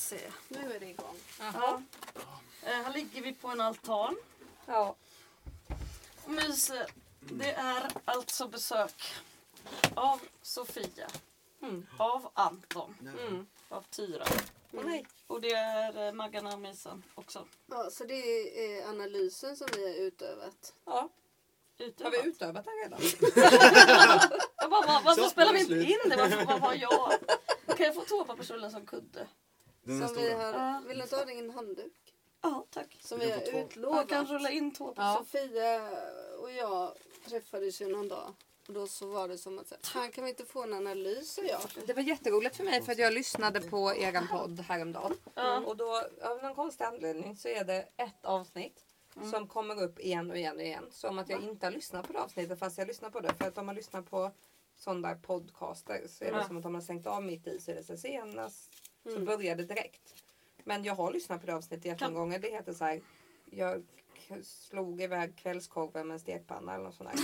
[0.00, 0.20] se.
[0.48, 1.16] Nu är det igång.
[1.40, 1.82] Ja.
[2.62, 4.16] Eh, här ligger vi på en altan
[4.66, 4.96] Ja.
[6.24, 6.86] och myser.
[7.20, 9.14] Det är alltså besök
[9.94, 11.08] av Sofia,
[11.62, 11.86] Mm.
[11.98, 13.46] av Anton, Mm.
[13.68, 14.24] av Tyra.
[14.70, 15.06] Nej.
[15.26, 17.44] Och det är eh, Maggan och Misan också.
[17.66, 18.14] Ja, så det
[18.78, 20.72] är analysen som vi har utövat.
[20.84, 21.08] Ja.
[21.78, 22.14] Utövat.
[22.14, 23.00] Har vi utövat den redan?
[24.56, 26.16] Jag bara, var, varför spelar vi inte det in det?
[26.16, 27.12] Varför vad har jag?
[27.76, 29.26] Kan jag få toapappersrullen som kudde?
[29.88, 30.82] Den Som vi har, Ja.
[30.88, 32.14] vill du ha din handduk?
[32.42, 32.98] Ja, tack.
[33.00, 33.50] Som vi har två.
[33.58, 34.08] Jag utlovat.
[34.08, 35.24] kan rulla in toapapper.
[35.24, 35.90] Sofia
[36.38, 36.92] och jag
[37.28, 38.34] träffades ju någon dag.
[38.68, 41.38] Och då så var det som att säga, fan kan vi inte få en analys
[41.38, 41.60] och jag?
[41.86, 45.14] Det var jätteroligt för mig för att jag lyssnade på er podd häromdagen.
[45.34, 45.58] Ja.
[45.66, 48.84] Och då av någon konstig anledning så är det ett avsnitt
[49.30, 50.84] som kommer upp igen och igen och igen.
[50.90, 53.34] Som att jag inte har lyssnat på det avsnittet fast jag lyssnar på det.
[53.38, 54.30] För att om man lyssnar på
[54.76, 56.46] sådana där podcaster så är det Ja.
[56.46, 58.70] som att om man stängt av mitt i så är det så senast
[59.10, 59.24] så Mm.
[59.24, 60.14] börjar det direkt.
[60.64, 62.38] Men jag har lyssnat på det avsnittet jättemånga Kan- gånger.
[62.38, 63.00] Det heter så här.
[63.50, 63.82] Jag
[64.44, 67.20] slog iväg kvällskorven med en stekpanna eller något sånt där.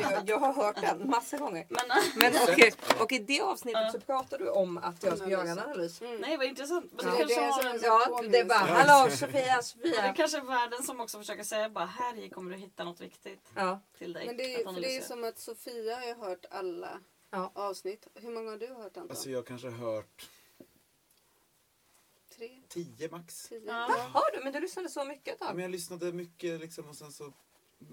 [0.12, 1.66] jag, jag har hört den massor gånger.
[1.68, 1.80] Men,
[2.16, 2.32] Men
[2.96, 6.00] och, och i det avsnittet så pratar du om att jag ska göra en analys.
[6.02, 6.16] Mm.
[6.20, 6.92] nej, vad intressant.
[6.92, 7.24] Men Ja.
[7.26, 10.14] det kanske Det är Ja, det är bara hallå Sofia, Men det Sofia.
[10.16, 13.50] kanske är världen som också försöker säga bara här i kommer du hitta något viktigt
[13.54, 13.80] Ja.
[13.98, 14.26] till dig.
[14.26, 17.50] Men det att är, för det är som att Sofia har hört alla Ja.
[17.54, 18.06] avsnitt.
[18.14, 19.10] Hur många har du hört Anton?
[19.10, 20.28] Alltså jag kanske har hört
[22.36, 22.50] Tre?
[22.68, 23.48] tio max.
[23.48, 23.62] Tio?
[23.66, 24.08] Ja.
[24.12, 24.44] Har du?
[24.44, 25.52] Men du lyssnade så mycket Ja, då?
[25.54, 27.32] men jag lyssnade mycket liksom, och sen så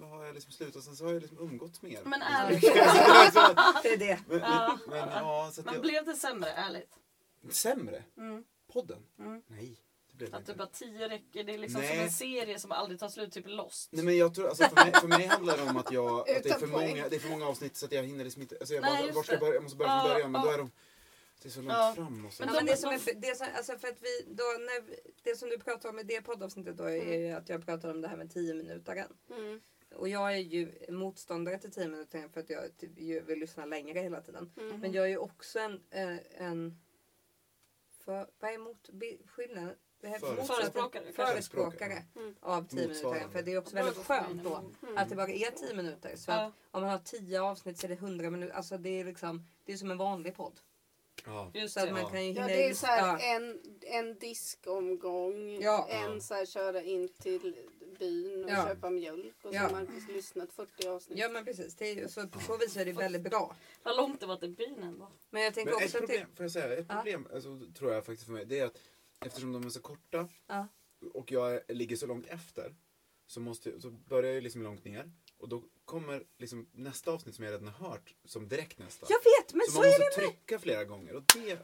[0.02, 0.84] har jag liksom slutat.
[0.84, 2.02] Sen så har jag liksom umgåtts mer.
[2.06, 2.28] Men Ja.
[2.28, 2.62] ärligt,
[3.84, 4.20] Det är det.
[4.28, 4.78] men, Ja.
[4.88, 7.00] men, ja, så att men jag, blev det sämre ärligt?
[7.50, 8.04] Sämre?
[8.18, 8.44] Mm.
[8.74, 9.04] Podden?
[9.20, 9.42] Mm.
[9.48, 9.78] Nej,
[10.12, 10.58] det blev det Att du inte.
[10.64, 11.90] bara tio räcker, det är liksom Nej.
[11.96, 13.90] som en serie som aldrig tar slut, typ Lost.
[13.92, 16.26] Nej men jag tror, alltså för mig, för mig handlar det om att jag, att
[16.44, 18.58] det är för många, det är för många avsnitt så att jag hinner liksom inte,
[18.60, 19.54] alltså jag, Nej, bara, ska jag börja?
[19.54, 20.54] Jag måste börja från Ja, början men då ja.
[20.54, 20.72] är de,
[21.42, 21.94] det är så långt Ja.
[21.96, 22.44] fram och så.
[22.46, 24.84] Men Ja, men det, de- som är, det, som, alltså för att vi, då, när
[25.24, 28.02] det som du pratar om i det poddavsnittet då är ju att jag pratar om
[28.02, 29.06] det här med 10 minuter.
[29.30, 29.62] Mm.
[29.96, 33.66] Och jag är ju motståndare till 10 minuter för att jag typ, ju vill lyssna
[33.66, 34.52] längre hela tiden.
[34.58, 34.80] Mm.
[34.80, 36.78] Men jag är ju också en, eh, en
[38.06, 38.90] för, vad är mot,
[39.26, 39.76] skillnaden?
[40.48, 41.12] Förespråkare.
[41.14, 42.36] Förespråkare, Mm.
[42.40, 43.30] av 10 minuter.
[43.32, 44.98] För det är också väldigt skönt då Mm.
[44.98, 46.16] att det bara är 10 minuter.
[46.16, 46.46] Så Ja.
[46.46, 48.54] att om man har 10 avsnitt så är det 100 minuter.
[48.54, 50.60] Alltså det är liksom, det är som en vanlig podd.
[51.26, 51.52] Ja.
[51.54, 51.92] Just Så att det.
[51.94, 53.20] man kan ju Ja hinna det är så här ja.
[53.36, 55.88] en, en diskomgång, Ja.
[55.90, 57.56] en så här köra in till
[58.00, 58.66] byn och Ja.
[58.68, 59.62] köpa mjölk och så Ja.
[59.62, 61.20] har man lyssnat 40 avsnitt.
[61.20, 61.76] Ja men precis.
[61.76, 63.56] Det är, så på så vis är det väldigt bra.
[63.84, 65.12] Vad långt det var till byn ändå.
[65.30, 66.36] Men jag tänker Men ett också problem, till...
[66.36, 66.96] får jag säga, ett Ja.
[66.96, 68.78] problem alltså, tror jag faktiskt för mig, det är att
[69.26, 70.68] eftersom de är så korta Ja.
[71.14, 72.76] och jag ligger så långt efter
[73.28, 77.44] så, måste, så börjar jag liksom långt ner och då kommer liksom nästa avsnitt som
[77.46, 79.06] jag redan har hört som direkt nästa.
[79.10, 80.28] Jag vet men så så, man är måste det.
[80.28, 81.60] trycka flera gånger och det,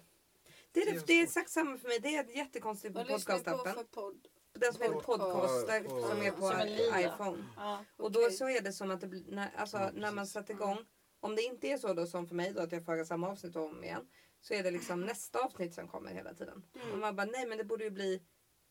[0.71, 1.99] Det är, det det, är exakt samma för mig.
[1.99, 3.73] Det är jättekonstigt på Vad lyssnar ni på podcastappen.
[3.85, 4.27] för podd?
[4.53, 5.31] Den som heter Podcast.
[5.33, 7.43] Podcaster På- som är på Som en iPhone.
[7.57, 7.85] Ja.
[7.97, 10.53] Och då så är det som att det blir, när, alltså, Ja, när man sätter
[10.53, 10.77] igång.
[11.19, 13.55] Om det inte är så då som för mig då att jag för samma avsnitt
[13.55, 14.07] om igen.
[14.41, 16.63] Så är det liksom nästa avsnitt som kommer hela tiden.
[16.75, 16.91] Mm.
[16.91, 18.21] Och man bara nej men det borde ju bli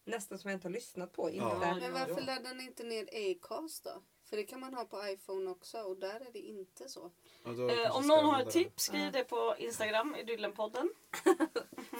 [0.04, 1.31] nästa som jag inte har lyssnat på.
[1.31, 1.77] Inte Ja.
[1.81, 2.27] Men varför Ja.
[2.27, 4.03] laddar ni inte ner Acast då?
[4.29, 7.11] För det kan man ha på iPhone också och där är det inte så.
[7.45, 10.91] Eh, om någon har ett tips, skriv det på Instagram, Idyllenpodden.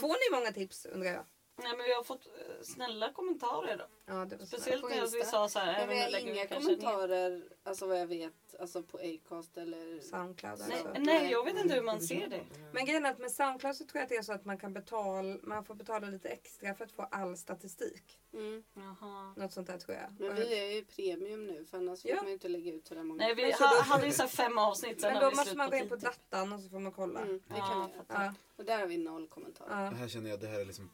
[0.01, 1.25] Får ni många tips undrar jag?
[1.59, 3.77] Nej, men vi har fått eh, snälla kommentarer.
[3.77, 3.85] Då.
[4.07, 4.47] Ja, det var.
[4.47, 5.87] Speciellt när vi sa så här.
[5.87, 6.01] Men även vi
[6.31, 10.01] har inga kanske ner- kommentarer, alltså vad jag vet, alltså på Acast eller...
[10.01, 10.93] Soundcloud Nej, alltså.
[11.03, 12.41] nej, jag vet inte hur man ser det.
[12.73, 14.59] Men grejen är att med Soundcloud så tror jag att det är så att man
[14.59, 18.19] kan betala, man får betala lite extra för att få all statistik.
[18.35, 18.63] Mm.
[18.75, 19.35] Jaha.
[19.37, 20.21] Något sånt där tror jag.
[20.21, 22.15] Men vi är ju premium nu för annars Ja.
[22.15, 23.19] fick man ju inte lägga ut sådär många.
[23.25, 25.31] Nej, vi Men så ha, då- hade ju så här fem avsnitt sen Men då
[25.31, 27.21] måste man gå in på datan och så får man kolla.
[27.21, 27.91] Mm, det Ja, kan göra.
[28.09, 29.85] Ja, Och där har vi noll kommentarer.
[29.85, 29.91] ja.
[29.91, 30.89] Det här känner jag, det här är liksom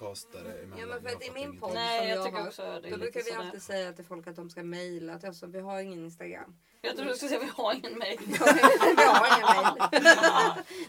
[0.00, 0.78] podcastare emellan.
[0.78, 2.46] Ja, men för att i min podd- Nej, jag jag tycker har.
[2.48, 5.12] också det är Då brukar vi alltid säga till folk att de ska mejla.
[5.14, 6.56] Att alltså, vi har ingen Instagram.
[6.80, 8.18] Jag tror du skulle säga vi har ingen mejl.
[8.26, 9.90] vi har ingen mejl.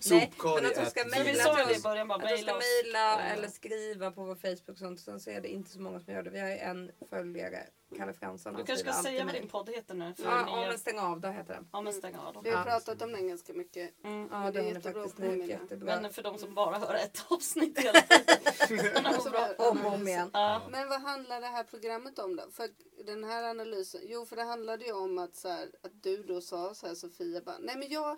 [0.10, 1.84] Nej, men att de ska mejla till oss.
[1.84, 3.22] början, Att de ska mejla oss.
[3.38, 5.00] eller skriva på vår Facebook och sånt.
[5.00, 6.30] Sen så är det inte så många som gör det.
[6.30, 7.64] Vi har ju en följare,
[7.98, 8.54] Kalle Fransson.
[8.54, 10.14] Du kanske ska säga vad din podd heter nu.
[10.14, 10.46] För Ja, nya...
[10.62, 11.68] ja, men stäng av då heter den.
[11.72, 12.44] ja, men stäng av dem.
[12.44, 12.64] Vi har Ja.
[12.64, 14.04] pratat om den ganska mycket.
[14.04, 14.28] Mm.
[14.32, 16.02] Ja, Men det det är jättebra jättebra.
[16.02, 18.92] Men för de som bara hör ett avsnitt hela tiden.
[18.94, 19.30] Men Alltså.
[19.58, 20.30] Om och om igen.
[20.34, 20.62] Ja.
[20.72, 22.44] Men vad handlar det här programmet om då?
[22.52, 22.70] För
[23.06, 26.42] den här analysen, jo för det handlade ju om att, så här, att du då
[26.42, 28.18] sa så här Sofia bara, nej men jag,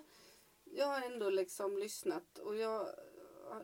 [0.64, 2.86] jag har ändå liksom lyssnat och jag...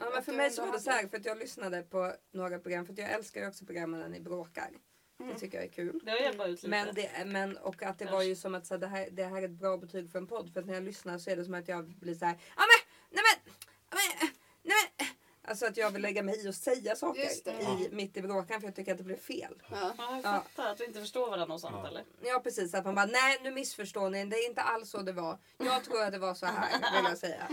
[0.01, 2.13] Ja, men för mig så var det hade- så här, för att jag lyssnade på
[2.33, 4.71] några program, för att jag älskar ju också programmen när ni bråkar.
[5.29, 6.01] Det tycker jag är kul.
[6.05, 6.69] Det har hjälpt ut lite.
[6.69, 9.25] Men, det, men och att det var ju som att så här, det, här, det
[9.25, 10.53] här är ett bra betyg för en podd.
[10.53, 12.63] För att när jag lyssnar så är det som att jag blir så här, ja
[12.63, 13.53] men, nej men,
[13.91, 14.29] ja, men,
[14.63, 15.07] nej men.
[15.43, 17.29] Alltså att jag vill lägga mig i och säga saker
[17.61, 19.63] i, mitt i bråkan för jag tycker att det blir fel.
[19.71, 19.77] Ja.
[19.99, 20.45] Ja, jag Ja.
[20.49, 21.89] fattar att du inte förstår varandra och sånt Ja.
[21.89, 22.05] eller?
[22.23, 25.13] Ja precis, att man bara nej nu missförstår ni, det är inte alls så det
[25.13, 25.39] var.
[25.59, 27.49] Jag tror att det var så här vill jag säga.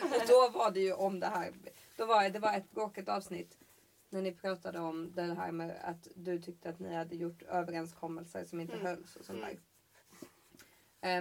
[0.00, 1.52] Och då var det ju om det här.
[1.96, 3.58] Då var det, det var ett bråkigt avsnitt.
[4.14, 8.44] När ni pratade om det här med att du tyckte att ni hade gjort överenskommelser
[8.44, 8.86] som inte Mm.
[8.86, 9.58] hölls och sånt där.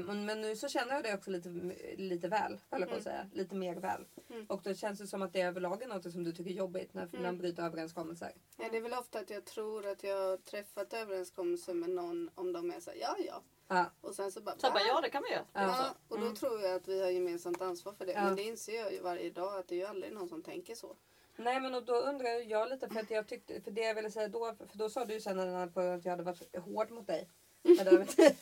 [0.09, 1.49] Och- men nu så känner jag det också lite,
[1.97, 3.03] lite väl, höll jag på att Mm.
[3.03, 3.29] säga.
[3.33, 4.05] Lite mer väl.
[4.29, 4.45] Mm.
[4.45, 6.93] Och då känns det som att det överlag är något som du tycker är jobbigt
[6.93, 7.21] när Mm.
[7.23, 8.31] man bryter överenskommelser.
[8.57, 12.29] Ja, det är väl ofta att jag tror att jag har träffat överenskommelser med någon
[12.35, 13.41] om de är så här, ja ja.
[13.67, 13.91] Ja.
[14.01, 15.45] Och sen så bara, Så bara, ja det kan vi göra.
[15.53, 15.61] Ja.
[15.61, 16.35] Ja, och då Mm.
[16.35, 18.11] tror jag att vi har gemensamt ansvar för det.
[18.11, 18.23] Ja.
[18.25, 20.75] Men det inser jag ju varje dag att det är ju aldrig någon som tänker
[20.75, 20.95] så.
[21.35, 24.11] Nej men och då undrar jag lite för att jag tyckte, för det jag ville
[24.11, 25.75] säga då, för då sa du ju sen att
[26.05, 27.29] jag hade varit hård mot dig.
[27.61, 27.77] Men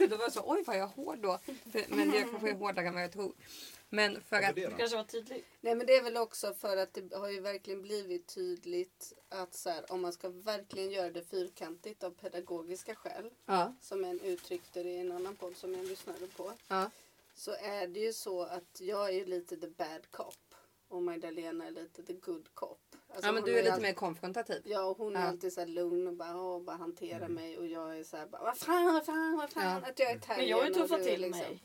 [0.09, 1.39] då, var jag så, oj vad jag är hård då.
[1.71, 3.33] För, men jag kanske är hårdare än vad jag tror.
[3.89, 5.43] Men för att, det Du kanske var tydlig.
[5.61, 9.53] Nej men det är väl också för att det har ju verkligen blivit tydligt att
[9.53, 13.31] så här, om man ska verkligen göra det fyrkantigt av pedagogiska skäl.
[13.45, 16.51] ja, Som en uttryckte det i en annan podd som jag lyssnade på.
[16.67, 16.89] ja,
[17.35, 20.50] Så är det ju så att jag är ju lite the bad cop.
[20.91, 22.79] Och Magdalena är lite the good cop.
[23.13, 24.61] Alltså ja men du är lite all- mer konfrontativ.
[24.65, 25.27] Ja, och hon är Ja.
[25.27, 27.57] alltid så här lugn och bara, åh, bara hanterar mig.
[27.57, 29.81] Och jag är så här, bara, vad fan, vad fan, vad fan.
[29.83, 29.89] Ja.
[29.89, 30.38] Att jag är terriern.
[30.39, 31.63] Men jag har ju tuffat är till liksom- mig.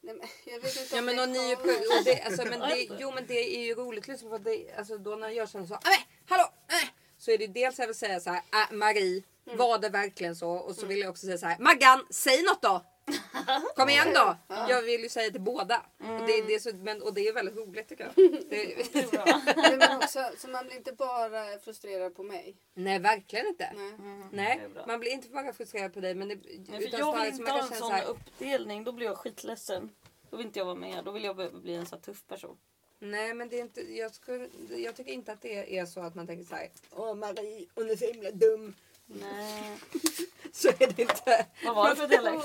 [0.00, 1.56] Nej, men jag vet inte Ja om men det och ni är
[1.98, 4.98] och det, alltså, men det, jo men det är ju roligt liksom för det, alltså
[4.98, 6.88] då när jag känner så, nej hallå, äh,
[7.18, 9.58] så är det dels jag vill säga så här, äh, Marie, Mm.
[9.58, 10.50] var det verkligen så?
[10.50, 12.84] Och så vill jag också säga så här, Maggan, säg något då!
[13.76, 14.36] Kom igen då!
[14.48, 15.86] Jag vill ju säga till båda.
[15.98, 18.14] Och, det, det är så, men, och det är väldigt roligt tycker jag.
[18.16, 18.46] Det,
[18.92, 19.40] Det är bra.
[19.56, 22.56] Nej, men också, så man blir inte bara frustrerad på mig.
[22.74, 23.72] nej verkligen inte.
[23.76, 23.92] Nej.
[24.32, 24.84] Nej, Det är bra.
[24.86, 27.32] man blir inte bara frustrerad på dig men det, Nej, för utan jag snarare vill
[27.32, 28.84] inte man ha kan en känna sån så här, uppdelning.
[28.84, 29.90] Då blir jag skitledsen.
[30.30, 31.04] Då vill inte jag vara med.
[31.04, 32.56] Då vill jag bli en sån här tuff person.
[32.98, 36.14] Nej men det är inte, jag, skulle, jag tycker inte att det är så att
[36.14, 38.74] man tänker så här, Åh Marie, hon är så himla dum.
[39.20, 39.78] Nej.
[40.52, 41.46] Så är det inte.
[41.64, 42.44] Vad var det för dialekt?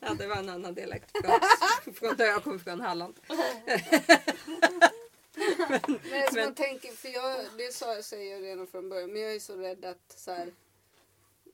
[0.00, 1.10] Ja, det var en annan dialekt
[1.84, 3.14] från, från där jag kommer från Halland.
[3.66, 3.88] Nej,
[6.28, 9.34] så Men- man tänker, för jag, det sa, säger jag redan från början, men jag
[9.34, 10.52] är så rädd att så här,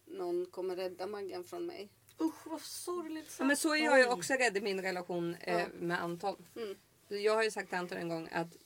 [0.07, 1.89] någon kommer rädda Maggan från mig.
[2.21, 5.61] Usch vad sorgligt Ja, men så är jag ju också rädd i min relation eh,
[5.61, 5.67] Ja.
[5.75, 6.47] med Anton.
[6.57, 6.77] Mm.
[7.09, 8.57] Jag har ju sagt till Anton en gång att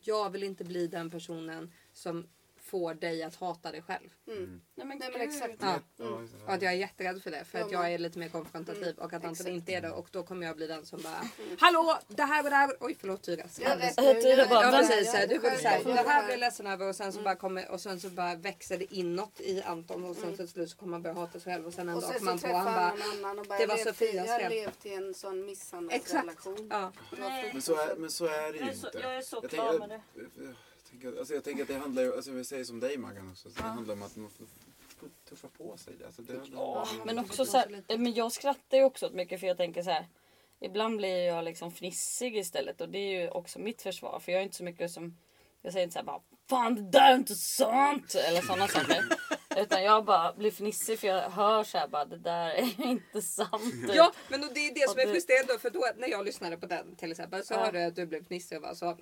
[0.00, 2.26] jag vill inte bli den personen som
[2.66, 4.08] får dig att hata dig själv.
[4.26, 4.60] Mm.
[4.74, 5.54] Nej men, Nej, men exakt.
[5.60, 5.80] Ja.
[5.96, 6.04] Det.
[6.46, 7.44] Och att jag är jätterädd för det.
[7.44, 9.48] För att jag är lite mer konfrontativ och att Anton exakt.
[9.48, 9.90] inte är det.
[9.90, 11.28] Och då kommer jag bli den som bara
[11.58, 11.98] Hallå!
[12.08, 12.76] Det här och det här.
[12.80, 13.60] Oj förlåt Tyras.
[13.60, 16.40] Jag vet, jag- bara, Ja precis, så här, du säga jag- det här blir jag
[16.40, 19.62] ledsen över och sen så bara kommer och sen så bara växer det inåt i
[19.62, 21.94] Anton och sen till slut så kommer han börja hata sig själv och sen en
[21.94, 24.50] Och dag kommer han på han bara bara, "Det var Sofias i, Jag har fel."
[24.50, 26.68] levt i en sån misshandelsrelation.
[26.70, 26.92] ja.
[27.10, 27.50] Det var Nej.
[27.52, 28.90] Men så, är, men så är det ju inte.
[29.02, 30.56] jag är så klar med jag,
[31.00, 33.50] tänker, alltså jag tänker att det handlar ju, alltså jag säger som dig Maggan också,
[33.50, 34.46] så det handlar om att man får,
[35.28, 35.94] tuffa på sig.
[36.06, 39.46] Alltså det, Ja, men också så här, men jag skrattar ju också åt mycket för
[39.46, 40.06] jag tänker så här.
[40.60, 44.40] Ibland blir jag liksom fnissig istället och det är ju också mitt försvar för jag
[44.40, 45.16] är inte så mycket som
[45.66, 46.20] jag säger inte så här bara
[46.50, 48.14] Fan det där är inte sant!
[48.14, 49.04] Eller sådana saker.
[49.56, 53.22] Utan jag bara blir fnissig för jag hör så här bara det där är inte
[53.22, 53.74] sant.
[53.94, 56.56] ja men det är det som Och är frustrerande då för då när jag lyssnade
[56.56, 57.58] på den till exempel så Ja.
[57.64, 58.98] hörde jag att du blev fnissig och var så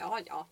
[0.00, 0.46] ja ja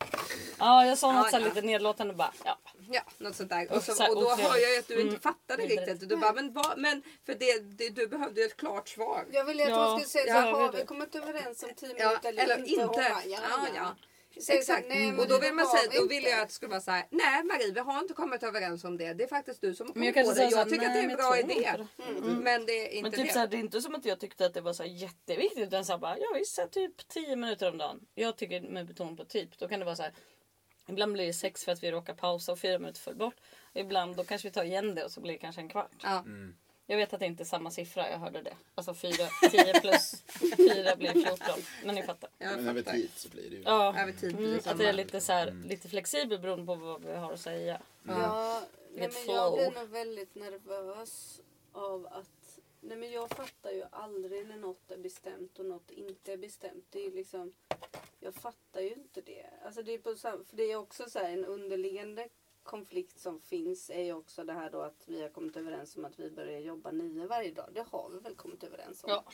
[0.59, 1.49] Ja jag sa något Ja, så här ja.
[1.49, 2.59] lite nedlåtande bara ja.
[2.91, 3.73] ja något sånt där.
[3.73, 5.21] Och, så och då hör jag att du inte Mm.
[5.21, 5.89] fattade Vidrigt.
[5.89, 6.09] riktigt.
[6.09, 9.27] Du bara men vad men för det, det du behövde ju ett klart svar.
[9.33, 11.95] Jag ville att Ja, hon skulle säga så här, har vi kommit överens om 10
[11.99, 12.87] Ja, minuter eller Och inte.
[12.87, 13.67] bara, ja, ja.
[13.75, 13.95] ja.
[14.43, 14.89] Säger så här, Exakt.
[14.89, 16.91] nej, men och då vill man säga, då vill jag att det skulle vara så
[16.91, 17.07] här.
[17.11, 19.13] Nej Marie vi har inte kommit överens om det.
[19.13, 20.35] Det är faktiskt du som har kommit på det.
[20.35, 21.55] så Jag här, tycker att det är en bra idé.
[21.55, 22.21] inte det.
[22.43, 23.33] Men det är inte Men typ det.
[23.33, 25.85] så här, det är inte som att jag tyckte att det var så jätteviktigt utan
[25.85, 28.01] så här bara ja visst så typ 10 minuter om dagen.
[28.15, 29.59] Jag tycker med beton på typ.
[29.59, 30.13] Då kan det vara så här.
[30.89, 33.37] Ibland blir det sex för att vi råkar pausa och fyra minuter föll bort.
[33.75, 35.91] Och ibland då kanske vi tar igen det och så blir det kanske en kvart.
[36.03, 36.19] Ja.
[36.19, 36.55] Mm.
[36.87, 38.57] Jag vet att det inte är samma siffra, jag hörde det.
[38.75, 39.13] Alltså 4,
[39.51, 40.23] 10 plus
[40.57, 41.39] 4 blir 14.
[41.85, 42.31] Men ni fattar.
[42.39, 43.63] Men över tid så blir det ju...
[43.63, 44.77] Ja, Över tid blir mm, det att samma.
[44.77, 47.81] det är lite, så här, lite flexibel beroende på vad vi har att säga.
[48.03, 48.63] Ja,
[48.93, 51.41] nej, Ett men jag blir nog väldigt nervös
[51.73, 52.59] av att...
[52.81, 56.85] Nej men jag fattar ju aldrig när något är bestämt och något inte är bestämt.
[56.91, 57.53] Det är liksom...
[58.21, 59.47] Jag fattar ju inte det.
[59.65, 62.29] Alltså det är på för det är också så här en underliggande
[62.65, 66.05] konflikt som finns är ju också det här då att vi har kommit överens om
[66.05, 67.69] att vi börjar jobba nio varje dag.
[67.75, 69.11] Det har vi väl kommit överens om?
[69.11, 69.25] Ja.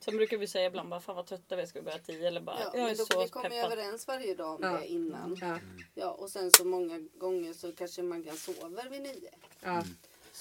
[0.00, 2.28] Sen brukar vi säga ibland bara fan vad trötta vi är, ska vi börja 10
[2.28, 4.62] eller bara Ja, jag är men då, så vi kommer ju överens varje dag om
[4.62, 4.72] Ja.
[4.78, 5.36] det innan.
[5.40, 5.58] Ja,
[5.94, 9.30] Ja, och sen så många gånger så kanske man kan sova vid nio.
[9.60, 9.84] ja.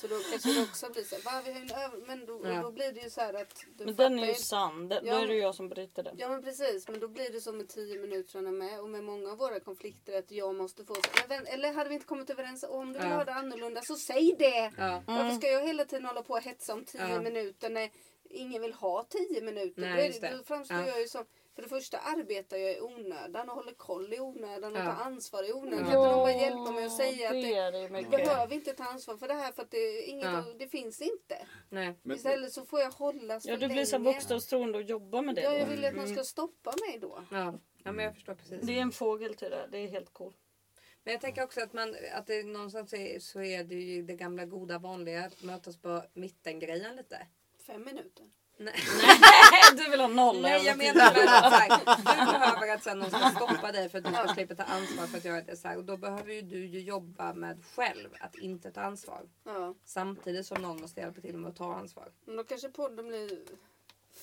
[0.02, 2.26] Så då kanske det också blir så här, "Va, vi har ju en över-" men
[2.26, 2.62] då, Ja.
[2.62, 4.88] då blir det ju så här att du Men den är ju sann.
[4.90, 5.22] Det- Då Ja.
[5.24, 6.16] är det ju jag som bryter den.
[6.20, 9.32] Ja men precis, men då blir det så med 10 minuterna med och med många
[9.32, 10.96] av våra konflikter att jag måste få...
[11.20, 13.16] Men vän- Eller hade vi inte kommit överens om du vill Ja.
[13.16, 14.74] ha det annorlunda så säg det!
[14.78, 15.04] Ja.
[15.08, 17.22] Varför ska jag hela tiden hålla på och hetsa om 10 Ja.
[17.22, 17.90] minuter när
[18.30, 19.82] ingen vill ha 10 minuter?
[19.82, 20.34] Nej, då, är just det.
[20.38, 20.88] då framstår Ja.
[20.88, 21.26] jag ju som...
[21.58, 24.84] För det första arbetar jag i onödan och håller koll i onödan och Ja.
[24.86, 25.80] tar ansvar i onödan.
[25.80, 25.86] Ja.
[25.86, 27.72] Kan inte någon bara hjälpa mig och säga att det
[28.12, 30.44] det, behöver inte ta ansvar för det här för att det, inget, Ja.
[30.60, 31.48] det finns inte.
[31.70, 31.94] Nej.
[32.04, 35.36] Men, Istället så får jag hållas Ja, för du blir så bokstavstroende och jobbar med
[35.36, 35.42] det.
[35.42, 36.16] Ja, jag vill att någon Mm.
[36.16, 37.24] ska stoppa mig då.
[37.32, 37.60] Ja.
[37.84, 38.62] ja, men jag förstår precis.
[38.62, 39.68] Det är en fågel till det.
[39.72, 40.34] Det är helt cool.
[41.04, 44.16] Men jag tänker också att, man, att det någonstans är, så är det ju det
[44.16, 47.28] gamla goda vanliga att mötas på mittengrejen lite.
[47.68, 48.26] Fem minuter.
[48.58, 48.74] Nej,
[49.78, 52.04] du vill ha noll Nej jag menar väl att så här, du
[52.40, 55.18] behöver att sen någon ska stoppa dig för att du ska slippa ta ansvar för
[55.18, 55.78] att göra det så här.
[55.78, 59.22] Och då behöver ju du ju jobba med själv att inte ta ansvar.
[59.44, 59.76] Ja.
[59.86, 62.12] Samtidigt som någon måste hjälpa till med att ta ansvar.
[62.26, 63.40] Men då kanske podden blir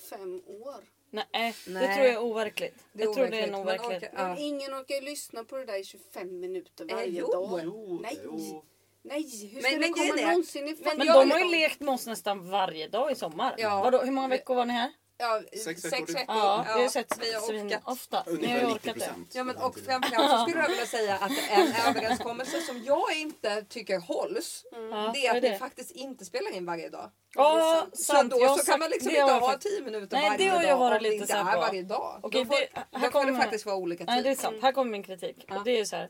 [0.09, 0.75] fem år.
[1.09, 1.25] Nej,
[1.65, 1.95] det Nej.
[1.95, 2.75] tror jag är overkligt.
[2.93, 4.11] Det är jag tror det är en overkligt, men overkligt.
[4.13, 4.27] orkar- Ja.
[4.27, 7.27] Men ingen orkar ju lyssna på det där i 25 minuter Eh, varje jo.
[7.27, 7.61] dag.
[7.63, 8.19] Jo, Nej.
[8.23, 8.65] jo.
[9.05, 11.39] Nej, hur ska Men- det men komma är- någonsin i men Men jag- de har
[11.39, 13.55] ju lekt med oss nästan varje dag i sommar.
[13.57, 13.81] Ja.
[13.83, 14.91] Vadå, hur många veckor var ni här?
[15.17, 16.13] Ja, Sex sex veckor.
[16.13, 16.35] veckor.
[16.35, 17.81] Ja, vi har sett vi har svin orkat.
[17.85, 18.23] ofta.
[18.25, 18.99] Ni har Ungefär ju 90 orkat
[19.31, 19.37] det.
[19.37, 23.61] Ja, men och framförallt så skulle jag vilja säga att en överenskommelse som jag inte
[23.69, 24.63] tycker hålls.
[24.91, 25.57] Ja, Det är att det?
[25.57, 27.11] faktiskt inte spelar in varje dag.
[27.35, 28.31] Ja, Så sant.
[28.31, 30.63] då Jag så kan man liksom inte ha faktiskt- 10 minuter Nej, varje det har
[30.63, 32.19] jag dag varit om det lite inte så är varje dag.
[32.23, 32.55] Då får,
[32.91, 34.41] det- här faktiskt vara olika Nej, det är tid.
[34.41, 34.57] sant.
[34.61, 35.45] Här kommer min kritik.
[35.57, 36.09] Och det är ju så här.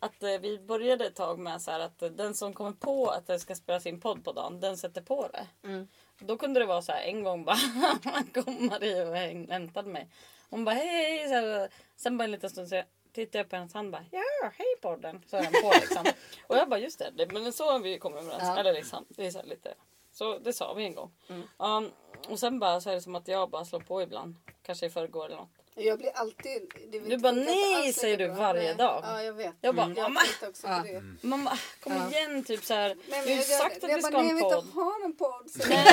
[0.00, 3.06] Att eh, vi började ett tag med så här att eh, den som kommer på
[3.08, 5.46] att det ska spelas in podd på dagen, den sätter på det.
[5.68, 5.88] Mm.
[6.18, 7.56] Då kunde det vara så här en gång bara,
[8.34, 10.08] kom Marie och häng- hämtade mig.
[10.50, 11.28] Hon bara hej, hej.
[11.28, 14.50] Så här, sen bara en liten stund så tittade jag på hennes hand bara ja,
[14.54, 15.22] hej podden.
[15.26, 16.04] Så är den på liksom.
[16.46, 18.42] och jag bara just det, det men så har vi kommit överens.
[18.42, 18.58] Ja.
[18.58, 19.74] Eller liksom, det är så här lite.
[20.12, 21.10] Så det sa vi en gång.
[21.28, 21.42] Mm.
[21.58, 21.90] Um,
[22.28, 24.36] och sen bara så är det som att jag bara slår på ibland.
[24.62, 25.48] Kanske i förrgår eller något.
[25.78, 26.62] Jag blir alltid...
[26.90, 28.74] Det Du bara, nej, säger du varje Nej.
[28.74, 29.00] dag.
[29.06, 29.54] Ja, jag vet.
[29.60, 30.20] Jag bara, Jag mamma!
[30.20, 30.78] tänkte också Ja.
[30.80, 31.02] på det.
[31.26, 32.10] Mamma kom Ja.
[32.10, 32.88] igen typ så här.
[32.88, 34.44] Nej, Vi har ju jag, sagt jag, att vi jag ska ha nej, en jag
[34.44, 34.64] vill podd.
[34.64, 35.50] inte ha en podd.
[35.50, 35.84] Så- Nej,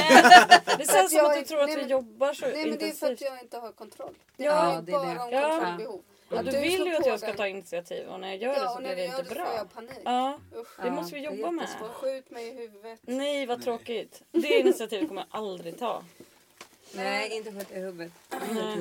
[0.65, 2.45] det För att känns som att jag- du tror att nej, vi men- jobbar så
[2.45, 3.21] Nej men det är för att intensivt.
[3.31, 4.13] jag inte har kontroll.
[4.37, 5.19] Det Ja, är det är bara det.
[5.21, 5.49] om Ja.
[5.49, 6.01] kontrollbehov.
[6.29, 7.37] Ja, Att du du vill slår ju att på jag ska den.
[7.37, 9.21] ta initiativ och när jag gör det Ja, så och blir det du gör inte
[9.21, 9.55] det så får bra.
[9.57, 9.91] jag panik.
[10.03, 10.67] Ja, Usch.
[10.83, 11.61] det måste vi det är jobba med.
[11.63, 11.93] jättesvårt.
[11.93, 12.99] Skjut mig i huvudet.
[13.01, 14.21] Nej vad tråkigt.
[14.31, 16.03] Det initiativet kommer jag aldrig ta.
[16.95, 18.11] Nej, inte skjuta i huvudet.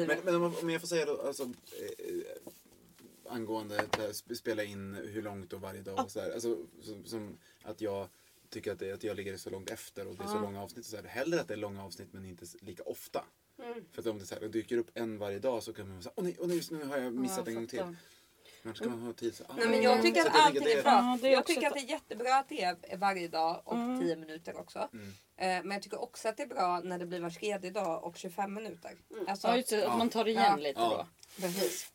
[0.06, 4.64] Men, men om, om jag får säga då, alltså, eh, angående det här, sp- spela
[4.64, 8.08] in hur långt och varje dag och så här, alltså, som, som att jag
[8.48, 10.84] tycker att, det, att jag ligger så långt efter och det är så långa avsnitt
[10.84, 11.04] och så här.
[11.04, 13.24] Hellre att det är långa avsnitt men inte lika ofta.
[13.58, 13.84] Mm.
[13.92, 16.12] För att om det, så här, dyker upp en varje dag så kan man säga
[16.16, 17.82] åh nej, åh nej just nu har jag missat Ja, en gång till.
[18.64, 20.82] Men ska man ha tid ah, Nej, men jag tycker så att allting är det-
[20.82, 20.92] bra.
[20.92, 23.74] Ja, det är jag tycker att det är jättebra att det är varje dag och
[23.74, 24.00] Mm.
[24.00, 24.88] 10 minuter också.
[24.92, 25.06] Mm.
[25.36, 28.04] Eh, Men jag tycker också att det är bra när det blir var tredje dag
[28.04, 28.92] och 25 minuter.
[29.28, 30.56] Alltså, Ja, just det, att man tar igen Ja.
[30.56, 31.06] lite Ja.
[31.36, 31.42] då.
[31.42, 31.90] precis.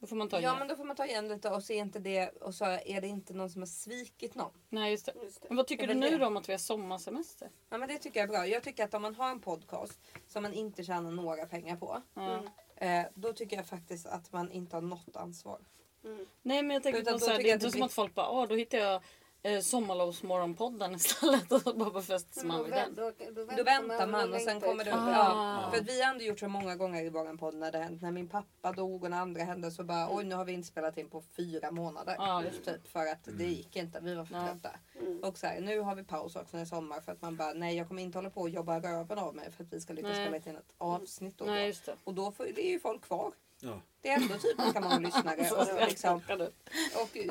[0.00, 0.54] Då får man ta Ja igen.
[0.58, 3.00] men då får man ta igen lite och så är inte det och så är
[3.00, 4.50] det inte någon som har svikit någon.
[4.68, 5.12] Nej just det.
[5.22, 5.48] Just det.
[5.48, 6.16] Men vad tycker Det du nu det.
[6.18, 7.50] då om att vi har sommarsemester?
[7.70, 8.46] Ja men det tycker jag är bra.
[8.46, 12.02] Jag tycker att om man har en podcast som man inte tjänar några pengar på.
[12.14, 12.22] Ja.
[12.38, 13.04] Mm.
[13.04, 15.60] Eh, då tycker jag faktiskt att man inte har något ansvar.
[16.04, 16.26] Mm.
[16.42, 17.78] Nej men jag tänker Utan på då så här, tycker det är jag inte som
[17.78, 19.02] blir- att folk bara åh då hittar jag
[19.42, 22.94] eh, Sommarlovsmorgonpodden istället och så bara befäster man Då, vid den.
[22.94, 24.96] då, då, Då väntar man och sen längtar kommer det upp.
[24.96, 25.08] år.
[25.10, 25.32] Ja,
[25.66, 25.70] Ah.
[25.70, 28.02] för att vi har ändå gjort så många gånger i våran podd när det hänt.
[28.02, 30.68] När min pappa dog och när andra hände så bara oj nu har vi inte
[30.68, 32.42] spelat in på fyra månader.
[32.42, 32.72] Det.
[32.72, 34.00] typ, för att det gick inte.
[34.00, 34.70] Vi var för trötta.
[35.00, 35.18] Mm.
[35.24, 37.76] Och så här, nu har vi paus också i sommar för att man bara nej
[37.76, 40.10] jag kommer inte hålla på och jobba röven av mig för att vi ska lyckas
[40.12, 40.26] Nej.
[40.40, 41.38] spela in ett avsnitt.
[41.38, 41.66] Då, Nej då.
[41.66, 41.94] just det.
[42.04, 43.32] Och då får, det är ju folk kvar.
[43.60, 43.80] Ja.
[44.00, 45.50] Det är ändå typ lika många lyssnare.
[45.50, 46.22] Och, liksom, och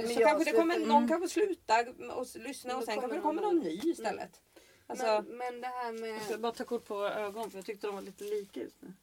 [0.10, 1.08] så kanske det kommer, någon Mm.
[1.10, 4.42] kanske slutar och lyssna och sen kanske kommer det kommer någon ny istället.
[4.88, 6.40] Alltså, men, men det här Jag ska med...
[6.42, 8.94] bara ta kort på våra ögon för jag tyckte de var lite lika just nu.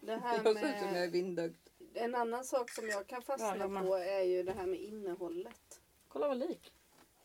[0.00, 1.56] Det här jag ser ut som jag är med vindögd.
[1.94, 3.82] en annan sak som jag kan Ja, fastna med.
[3.82, 5.80] på är ju det här med innehållet.
[6.08, 6.72] Kolla vad lik.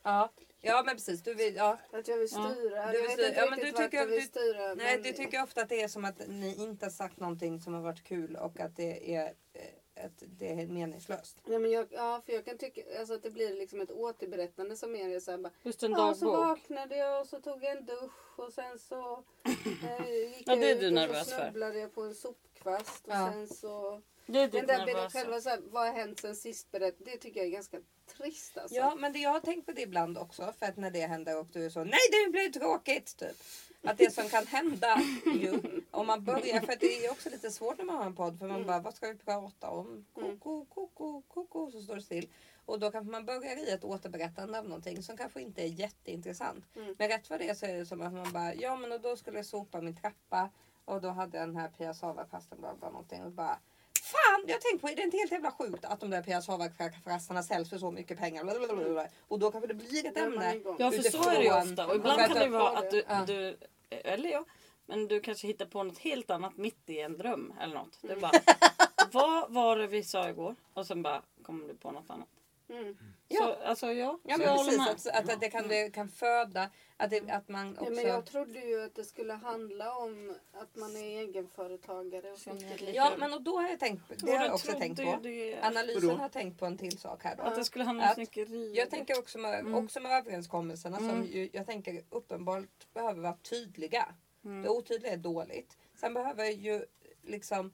[0.03, 0.29] Ja.
[0.65, 1.21] Ja men precis.
[1.23, 1.77] Du vill, ja.
[1.91, 2.51] Att jag vill Ja.
[2.53, 2.69] styra.
[2.69, 3.27] Du jag vill vet styra.
[3.27, 4.73] inte Ja, men riktigt du tycker jag att vill du- styra.
[4.75, 7.61] Nej, men- du tycker ofta att det är som att ni inte har sagt någonting
[7.61, 11.37] som har varit kul och att det är, eh, att det är meningslöst.
[11.45, 14.75] Ja, men jag, ja, för jag kan tycka alltså, att det blir liksom ett återberättande
[14.75, 16.47] som mer är så här, bara, Just en Ja, så dagbok.
[16.47, 19.23] vaknade jag och så tog jag en dusch och sen så
[19.83, 21.41] eh, gick Ja, det är jag du ut och så för.
[21.41, 23.31] snubblade jag på en sopkvast och Ja.
[23.33, 24.01] sen så...
[24.25, 25.19] Det är Den ditt där nervösa.
[25.19, 27.77] själva, så här, vad har hänt sen sist berätt, det tycker jag är ganska
[28.17, 28.75] trist alltså.
[28.75, 30.53] Ja, men det, jag har tänkt på det ibland också.
[30.59, 33.17] För att när det händer och du är så nej det blir tråkigt.
[33.17, 33.35] Typ.
[33.83, 35.59] Att det som kan hända ju
[35.91, 36.61] om man börjar.
[36.61, 38.39] För att det är också lite svårt när man har en podd.
[38.39, 40.05] För man bara vad ska vi prata om?
[40.13, 41.71] Koko, koko, koko.
[41.71, 42.29] Så står det still.
[42.65, 46.65] Och då kanske man börjar i ett återberättande av någonting som kanske inte är jätteintressant.
[46.75, 46.95] Mm.
[46.97, 49.15] Men rätt för det så är det som att man bara, ja men och då
[49.15, 50.49] skulle jag sopa min trappa
[50.85, 53.59] och då hade jag den här Pia Sava-fasten bla bla någonting och bara
[54.05, 56.41] Fan, jag har tänkt på, är det inte helt jävla sjukt att de där Pia
[56.41, 58.43] Sava-fasterna säljs för så mycket pengar?
[58.43, 59.07] Blablabla.
[59.27, 60.61] Och då kanske det blir ett ämne.
[60.79, 61.87] Ja för så är det ju ofta.
[61.87, 63.25] Och ibland kan det vara att du, Ja.
[63.27, 63.57] du
[63.89, 64.45] eller jag,
[64.85, 67.97] men du kanske hittar på något helt annat mitt i en dröm eller något.
[68.01, 68.31] Du bara,
[69.11, 70.55] vad var det vi sa igår?
[70.73, 72.27] Och sen bara kommer du på något annat.
[72.69, 72.97] Mm.
[73.27, 73.37] Ja.
[73.37, 75.15] Så, alltså ja, Ja så men precis, med.
[75.15, 77.83] att, att det, kan, det kan föda, att, det, att man också...
[77.91, 82.31] Ja, men jag trodde ju att det skulle handla om att man är egenföretagare.
[82.31, 82.63] Och sånt.
[82.93, 85.19] Ja men och då har jag tänkt, det har jag också tänkt på.
[85.23, 85.59] det.
[85.61, 86.21] Analysen Vadå?
[86.21, 87.43] har tänkt på en till sak här då.
[87.43, 88.73] Att det skulle handla om Att snickeri.
[88.75, 89.75] Jag tänker också med, Mm.
[89.75, 91.25] också med överenskommelserna som Mm.
[91.25, 94.05] ju, jag tänker uppenbart behöver vara tydliga.
[94.45, 94.61] Mm.
[94.61, 95.77] Det otydliga är dåligt.
[95.99, 96.85] Sen behöver ju
[97.23, 97.73] liksom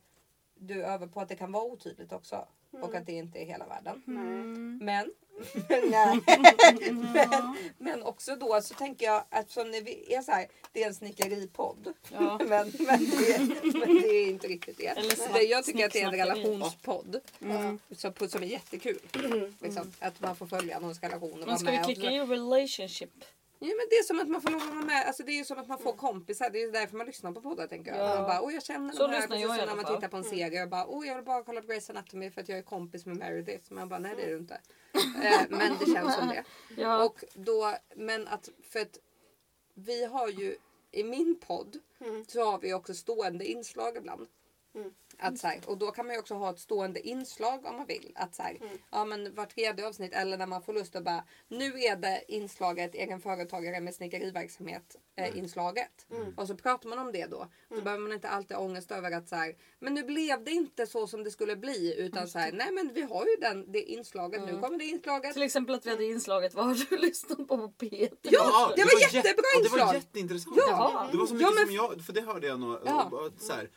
[0.56, 2.48] du öva på att det kan vara otydligt också.
[2.72, 4.04] Och att det inte är hela världen.
[4.08, 4.78] Mm.
[5.70, 6.22] Men,
[7.14, 10.84] men, men också då så tänker jag att som när vi är så här, det
[10.84, 11.94] är en snickeripodd.
[12.12, 12.40] Ja.
[12.48, 13.40] men, men, det,
[13.74, 14.88] men det är inte riktigt det.
[14.88, 17.16] Eller det jag tycker att det är en relationspodd.
[17.42, 17.80] Mm.
[17.92, 19.00] Som, som är jättekul.
[19.60, 22.20] Liksom, att man får följa någons relation och Men ska vi och klicka så- i
[22.20, 23.12] relationship?
[23.64, 25.08] Ja, men det är som att man får lov att vara med.
[25.08, 26.50] Alltså, det är som att man får kompisar.
[26.50, 28.00] Det är därför man lyssnar på poddar tänker jag.
[28.10, 28.16] Ja.
[28.16, 29.28] Man bara, oh, jag känner Så de här.
[29.28, 30.60] Precis jag som när man tittar på en serie.
[30.60, 33.06] Jag bara, oh, jag vill bara kolla på Grey's Anatomy för att jag är kompis
[33.06, 33.74] med Meredith.
[33.74, 34.62] Man bara, nej det är du inte.
[35.24, 36.44] Eh, men det känns som det.
[36.78, 37.04] Ja.
[37.06, 39.00] Och då, men att, för att
[39.74, 40.58] vi har ju
[40.92, 42.26] i min podd Mm.
[42.28, 44.28] så har vi också stående inslag ibland.
[44.76, 44.94] Mm.
[45.24, 47.86] Att så här, och då kan man ju också ha ett stående inslag om man
[47.86, 48.12] vill.
[48.16, 48.78] Att så här, Mm.
[48.92, 52.24] ja, men var tredje avsnitt eller när man får lust att bara nu är det
[52.28, 56.06] inslaget egen företagare med snickeriverksamhet eh, inslaget.
[56.12, 56.34] Mm.
[56.38, 57.48] Och så pratar man om det då.
[57.70, 60.52] Då behöver man inte alltid ha ångest över att så här, men nu blev det
[60.52, 63.72] inte så som det skulle bli utan så här, nej men vi har ju den,
[63.72, 65.34] det inslaget nu kommer det inslaget.
[65.34, 68.10] Till exempel att vi hade inslaget Vad har du lyssnat på på P3?
[68.22, 69.86] Ja, det var jättebra jätte- ja, Det inslag.
[69.86, 70.56] var jätteintressant.
[70.68, 71.08] Ja.
[71.12, 72.78] Det var så Ja, mycket men- som jag, för det hörde jag nog.
[72.86, 73.30] Ja.
[73.40, 73.70] Så här,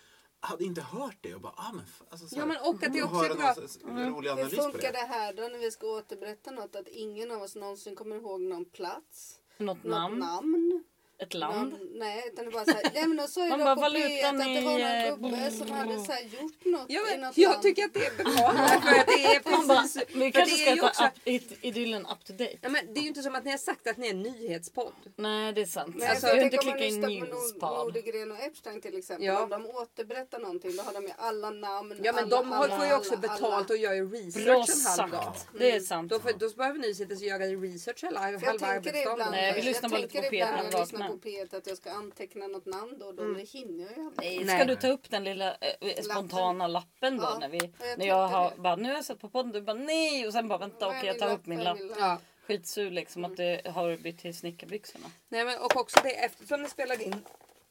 [0.44, 2.92] hade inte hört det och bara, ah men alltså, så här, Ja men och att
[2.92, 3.44] det också är bra.
[3.46, 4.98] någon så- så rolig Hur analys på funkar det.
[4.98, 6.76] det här då när vi ska återberätta något?
[6.76, 9.38] Att ingen av oss någonsin kommer ihåg någon plats?
[9.58, 10.18] Något Något namn?
[10.18, 10.84] namn?
[11.18, 11.70] Ett land?
[11.72, 12.90] Någon, nej, utan det bara såhär.
[12.94, 15.70] Nej men då Man då bara, valutan P1 att det var i, någon gubbe som
[15.70, 17.62] hade så här gjort något Ja, i men, något jag land.
[17.62, 18.52] tycker att det är bra.
[18.82, 20.02] För det är Man bara, precis.
[20.14, 22.56] vi kanske ska ju ta också, up, idyllen up to date.
[22.60, 24.22] ja, men det är ju inte som att ni har sagt att ni är en
[24.22, 24.92] nyhetspodd.
[25.16, 25.94] Nej det är sant.
[25.98, 27.66] Nej, alltså, jag inte tänker om man klickat in lyssnar på news Nord- på.
[27.84, 29.26] Nordegren och Epstein till exempel.
[29.26, 29.42] Ja.
[29.42, 31.94] Om de återberättar någonting då har de ju alla namn.
[32.02, 33.66] Ja men alla, de alla, får ju också alla, betalt alla.
[33.68, 35.34] och gör ju research Bra en halv dag.
[35.58, 36.10] Det är sant.
[36.10, 39.12] Då, får, då behöver ni sitta och göra research hela halva arbetsdagen.
[39.12, 41.56] ibland, Nej, vi lyssnar bara lite på P1 ibland när när vi jag på P1
[41.56, 43.22] att jag ska anteckna något namn då och då.
[43.22, 44.36] Men det hinner jag ju aldrig.
[44.36, 44.66] Nej, ska Nej.
[44.66, 47.22] du ta upp den lilla eh, spontana lappen då?
[47.22, 48.56] Ja, När, vi, jag när jag har det.
[48.60, 51.00] bara, nu har jag sett på podden, du bara nej och sen bara vänta okej
[51.04, 51.38] jag min tar lapp?
[51.40, 51.78] upp min lapp.
[51.98, 52.18] Ja.
[52.46, 55.06] Skitsur liksom att det har bytt till snickarbyxorna.
[55.28, 57.16] Nej, men, och också det eftersom ni spelar in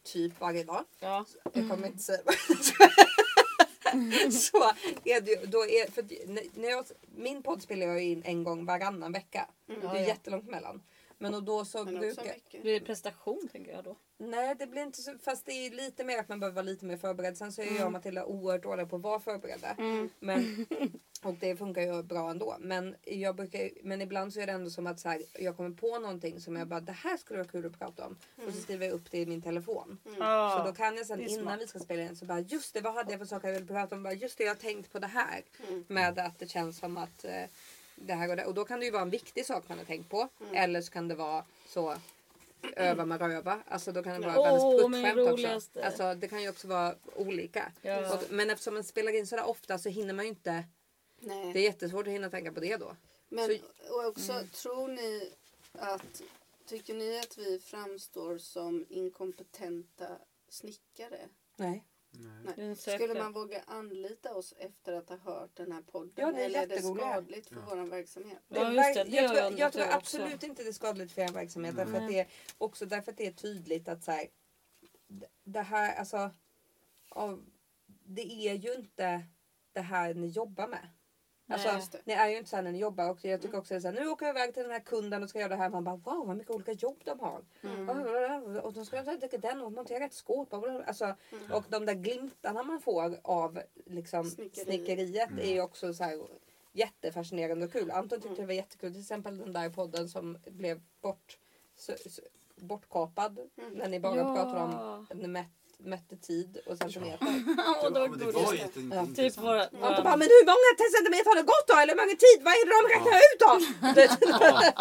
[0.04, 0.84] typ varje dag.
[1.00, 1.26] Ja.
[1.54, 2.20] Jag kommer inte säga
[4.32, 4.58] Så
[5.04, 6.06] är det ju, då är, för
[6.60, 9.48] när- jag, min podd spelar jag in en gång varannan vecka.
[9.68, 10.08] Det Ja, är ja.
[10.08, 10.82] jättelångt mellan.
[11.24, 12.24] Men och då så Men också brukar...
[12.24, 12.62] mycket.
[12.62, 13.96] Blir det prestation tänker jag då?
[14.18, 16.86] Nej det blir inte så, fast det är lite mer att man behöver vara lite
[16.86, 17.38] mer förberedd.
[17.38, 19.76] Sen så är jag och Matilda oerhört dåliga på att vara förberedda.
[20.20, 20.66] Men,
[21.24, 22.56] och det funkar ju bra ändå.
[22.60, 25.70] Men, jag brukar, men ibland så är det ändå som att så här, jag kommer
[25.70, 28.18] på någonting som jag bara det här skulle vara kul att prata om.
[28.48, 29.98] Och så skriver jag upp det i min telefon.
[30.20, 30.56] Ja.
[30.58, 32.94] Så då kan jag sen innan vi ska spela in så bara just det vad
[32.94, 34.04] hade jag för saker jag ville prata om.
[34.04, 35.42] Bara, just det jag har tänkt på det här.
[35.88, 37.44] Med att det känns som att eh,
[37.96, 38.46] det här och det.
[38.46, 40.30] Och då kan det ju vara en viktig sak man har tänkt på.
[40.54, 41.96] Eller så kan det vara så
[42.76, 43.64] öva med röva.
[43.68, 45.82] Alltså då kan det vara världens min pruttskämt också.
[45.82, 47.72] Alltså det kan ju också vara olika.
[47.82, 48.16] Ja.
[48.16, 50.64] Och, men eftersom man spelar in sådär ofta så hinner man ju inte.
[51.20, 51.54] Nej.
[51.54, 52.96] Det är jättesvårt att hinna tänka på det då.
[53.30, 55.32] Men Så- och också, tror ni
[55.72, 56.22] att...
[56.66, 60.08] Tycker ni att vi framstår som inkompetenta
[60.50, 61.20] snickare?
[61.56, 61.84] Nej.
[62.20, 62.54] Nej.
[62.58, 66.12] En Skulle man våga anlita oss efter att ha hört den här podden?
[66.16, 68.40] Ja, det är Eller är det skadligt för vår verksamhet?
[68.48, 69.04] Ja, det.
[69.04, 70.46] Det jag tror, jag jag, tror absolut också.
[70.46, 71.76] inte det är skadligt för er verksamhet.
[71.76, 74.28] Därför att det är, också därför att det är tydligt att så här,
[75.44, 76.32] det här, alltså,
[77.10, 77.46] av,
[77.86, 79.24] det är ju inte
[79.74, 80.90] det här ni jobbar med.
[81.48, 81.78] Alltså, Nej.
[81.78, 82.02] Just det.
[82.06, 83.10] ni är ju inte så här när ni jobbar.
[83.10, 85.40] Och jag tycker också att nu åker jag iväg till den här kunden och ska
[85.40, 85.70] göra det här.
[85.70, 87.42] Man bara wow vad mycket olika jobb de har.
[88.62, 90.54] Och de ska jag den och montera ett skåp.
[90.54, 91.16] Alltså,
[91.54, 94.64] och de där glimtarna man får av liksom, Snickeri.
[94.66, 96.20] snickeriet är ju också så här,
[96.72, 97.92] jättefascinerande och kul.
[97.92, 98.92] Anton tyckte det var jättekul.
[98.92, 101.38] Till exempel den där podden som blev bort,
[102.56, 103.40] bortkapad.
[103.72, 104.36] När ni bara Ja.
[104.36, 104.62] pratade
[105.26, 105.48] om Met,
[105.84, 107.26] mätte tid och centimeter.
[107.26, 108.36] Det Ja, men det gulligt.
[108.36, 108.54] var Ja.
[108.56, 109.16] jätteintressant.
[109.16, 111.76] Typ våra, Och då våra, bara, men hur många centimeter har det gått då?
[111.82, 112.38] Eller hur många tid?
[112.46, 113.52] Vad är det de räknar ut då?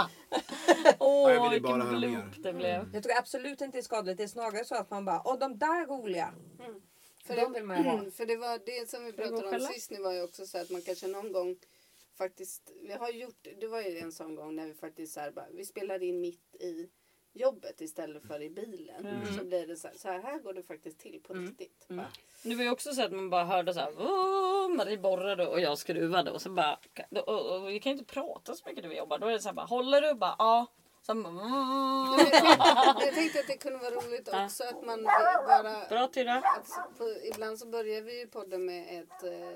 [0.98, 2.30] Åh, Ja, vilken mer.
[2.38, 2.90] det blev.
[2.94, 4.16] Jag tror absolut inte det är skadligt.
[4.18, 6.34] Det är snarare så att man bara, åh de där roliga.
[7.26, 7.92] För de vill man ha.
[7.98, 10.58] Mm, För det var det som vi pratade om sist nu var ju också så
[10.58, 11.56] att man kanske någon gång
[12.18, 15.30] faktiskt, vi har gjort, det var ju en sån gång när vi faktiskt så här,
[15.30, 16.88] bara, vi spelade in mitt i
[17.32, 19.06] jobbet istället för i bilen.
[19.06, 19.38] Mm.
[19.38, 21.86] Så blir det så här, så här, går det faktiskt till på riktigt.
[21.90, 22.04] Mm.
[22.42, 23.92] Det var ju också så att man bara hörde så här.
[23.98, 26.78] "Åh, Marie borrade och jag skruvade och så bara.
[27.26, 29.18] Och, och vi kan ju inte prata så mycket när vi jobbar.
[29.18, 29.66] Då är det så här bara.
[29.66, 30.14] Håller du?
[30.14, 30.66] Bara ja.
[31.08, 31.24] Men
[32.18, 36.42] jag, tänkte, jag tänkte att det kunde vara roligt också att man bara Bra Tyra.
[37.24, 39.48] Ibland så börjar vi ju podden med ett, eh,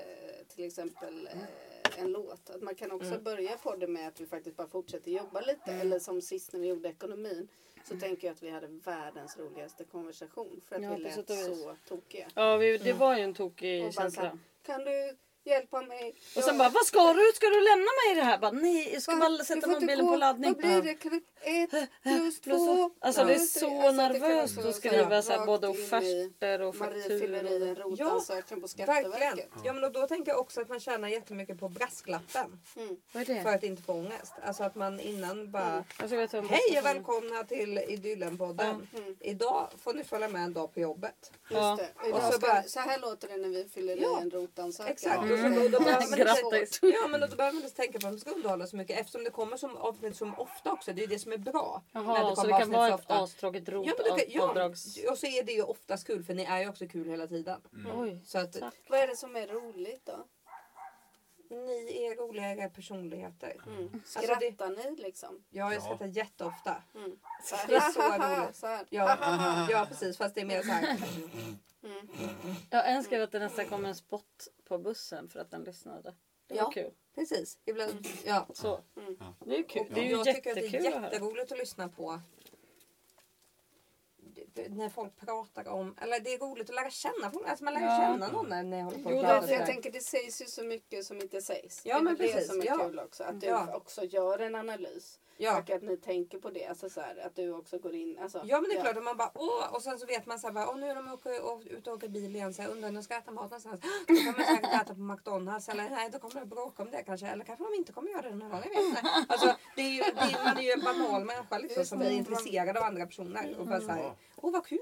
[0.55, 2.49] till exempel eh, en låt.
[2.49, 3.23] Att man kan också Mm.
[3.23, 5.71] börja podden med att vi faktiskt bara fortsätter jobba lite.
[5.71, 7.47] Eller som sist när vi gjorde ekonomin.
[7.87, 10.61] Så tänker jag att vi hade världens roligaste konversation.
[10.67, 10.91] För att Mm.
[10.91, 12.27] Ja, vi lät så tokiga.
[12.35, 14.37] Ja, vi, det var ju en tokig Och känsla.
[14.65, 16.15] kan du hjälpa mig?
[16.35, 17.31] Och sen bara, vad ska du?
[17.35, 18.37] Ska du lämna mig i det här?
[18.37, 19.19] Bara, nej, jag ska Va?
[19.29, 20.11] bara sätta mobilen gå.
[20.11, 20.53] på laddning.
[20.53, 21.21] Vad blir det?
[21.41, 22.91] Ett plus två?
[22.99, 27.75] Alltså det är så Alltså, nervöst att skriva så här, både offerter och fakturor.
[27.75, 29.39] rotansökan på Verkligen.
[29.63, 32.59] Ja men och då tänker jag också att man tjänar jättemycket på brasklappen.
[32.75, 32.97] Mm.
[33.11, 34.33] Vad är För att inte få ångest.
[34.43, 38.87] Alltså att man innan bara Jag ska veta om Hej och välkomna till Idyllenpodden.
[38.97, 39.15] Mm.
[39.19, 41.31] Idag får ni följa med en dag på jobbet.
[41.49, 41.69] Ja.
[41.79, 42.01] Just det.
[42.01, 44.31] Och Idag så ska, bara- så här låter det när vi fyller Ja, i en
[44.31, 44.91] rotansökan.
[44.91, 45.21] Exakt.
[45.39, 45.51] Mm.
[45.51, 46.79] Och så, då, då behöver man inte, Grattis.
[46.81, 49.23] ja, men då behöver man inte tänka på att man ska underhålla så mycket eftersom
[49.23, 50.93] det kommer som avsnitt som ofta också.
[50.93, 51.83] Det är det som är bra.
[51.91, 53.23] när Jaha, så kommer det kan vara så ett ofta.
[53.23, 54.97] astråkigt rot Ja, men det kan, ja, avdrags...
[55.09, 57.61] och så är det ju oftast kul för ni är ju också kul hela tiden.
[57.95, 58.21] Oj.
[58.25, 58.73] Så att Tack.
[58.89, 60.25] Vad är det som är roligt då?
[61.49, 63.61] Ni är roligare personligheter.
[63.67, 63.89] Mm.
[63.93, 65.43] Alltså, Skrattar ni liksom?
[65.49, 65.81] Jag har ju Ja.
[65.83, 66.83] skrattat jätteofta.
[66.95, 67.19] Mm.
[67.67, 68.01] Det är så
[68.41, 68.55] roligt.
[68.55, 68.85] Så här.
[68.89, 69.17] Ja,
[69.71, 70.97] ja precis fast det är mer så här.
[71.83, 72.07] Mm.
[72.69, 76.13] Jag önskar att det nästan kom en spot på bussen för att den lyssnade.
[76.47, 76.71] Det var Ja.
[76.71, 76.91] kul.
[77.15, 77.57] Precis.
[77.65, 78.47] Ibland, ja.
[78.53, 78.79] Så.
[78.97, 79.17] Mm.
[79.45, 79.81] Det är kul.
[79.87, 82.36] Och Det är ju jag tycker att det är jättekul jätteroligt att lyssna på det-
[84.69, 87.47] när folk pratar om, eller det är roligt att lära känna folk.
[87.47, 87.97] Alltså man lär Ja.
[87.97, 89.99] känna någon när ni håller på Jo, och det- pratar För så jag tänker det
[90.03, 91.81] sägs ju så mycket som inte sägs.
[91.85, 92.47] Ja, det är men det precis.
[92.47, 92.77] som är Ja.
[92.77, 93.23] kul också.
[93.23, 93.75] Att du Ja.
[93.75, 95.19] också gör en analys.
[95.37, 95.57] Ja.
[95.59, 96.65] Och att ni tänker på det.
[96.65, 98.19] Alltså så här, att du också går in.
[98.21, 100.39] Alltså, Ja men det är klart att man bara åh och sen så vet man
[100.39, 102.71] så här bara, åh nu är de åker, ute och åker bil igen så jag
[102.71, 103.81] undrar om de ska äta mat någonstans.
[104.07, 107.03] Då kommer de säkert äta på McDonalds eller nej då kommer de bråka om det
[107.03, 108.63] kanske eller kanske de inte kommer göra det den här dagen.
[108.65, 109.01] Jag vet inte.
[109.27, 112.11] Alltså, det är ju, det är, man är ju en banal människa liksom, som blir
[112.11, 113.55] intresserad av andra personer.
[113.59, 114.79] Och bara så här, åh vad kul.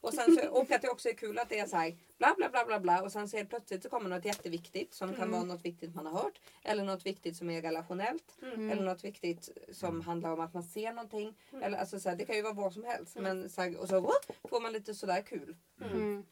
[0.00, 2.34] Och, sen så, och att det också är kul att det är så här bla
[2.36, 5.30] bla bla bla bla och sen så helt plötsligt så kommer något jätteviktigt som kan
[5.30, 6.40] vara något viktigt man har hört.
[6.62, 8.38] Eller något viktigt som är relationellt.
[8.42, 11.38] Eller något viktigt som handlar om att man ser någonting.
[11.62, 13.16] Eller, alltså, så här, det kan ju vara vad som helst.
[13.16, 14.12] Men, så här, och så oh,
[14.48, 15.56] får man lite sådär kul.
[15.80, 16.24] Mm.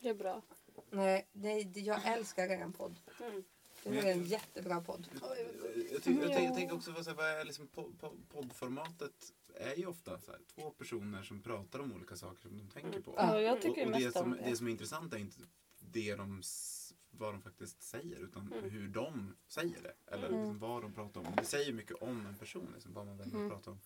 [0.00, 0.42] Det är bra.
[0.90, 3.00] Nej, nej, jag älskar er podd.
[3.84, 3.96] Mm.
[4.04, 5.08] Det är en jättebra podd.
[5.12, 9.74] Jag, tycker, jag, tänker, jag tänker också, vad, här, är liksom, po- po- poddformatet är
[9.74, 13.14] ju ofta så här, två personer som pratar om olika saker som de tänker på.
[13.16, 14.50] Ja, jag Och, tycker och ju det, mest om som, det.
[14.50, 15.38] det som är intressant är inte
[15.78, 16.42] det de,
[17.10, 19.94] vad de faktiskt säger utan hur de säger det.
[20.14, 20.40] Eller Mm.
[20.40, 21.26] liksom vad de pratar om.
[21.36, 23.46] Det säger mycket om en person, liksom, vad man väljer Mm.
[23.46, 23.80] att prata om.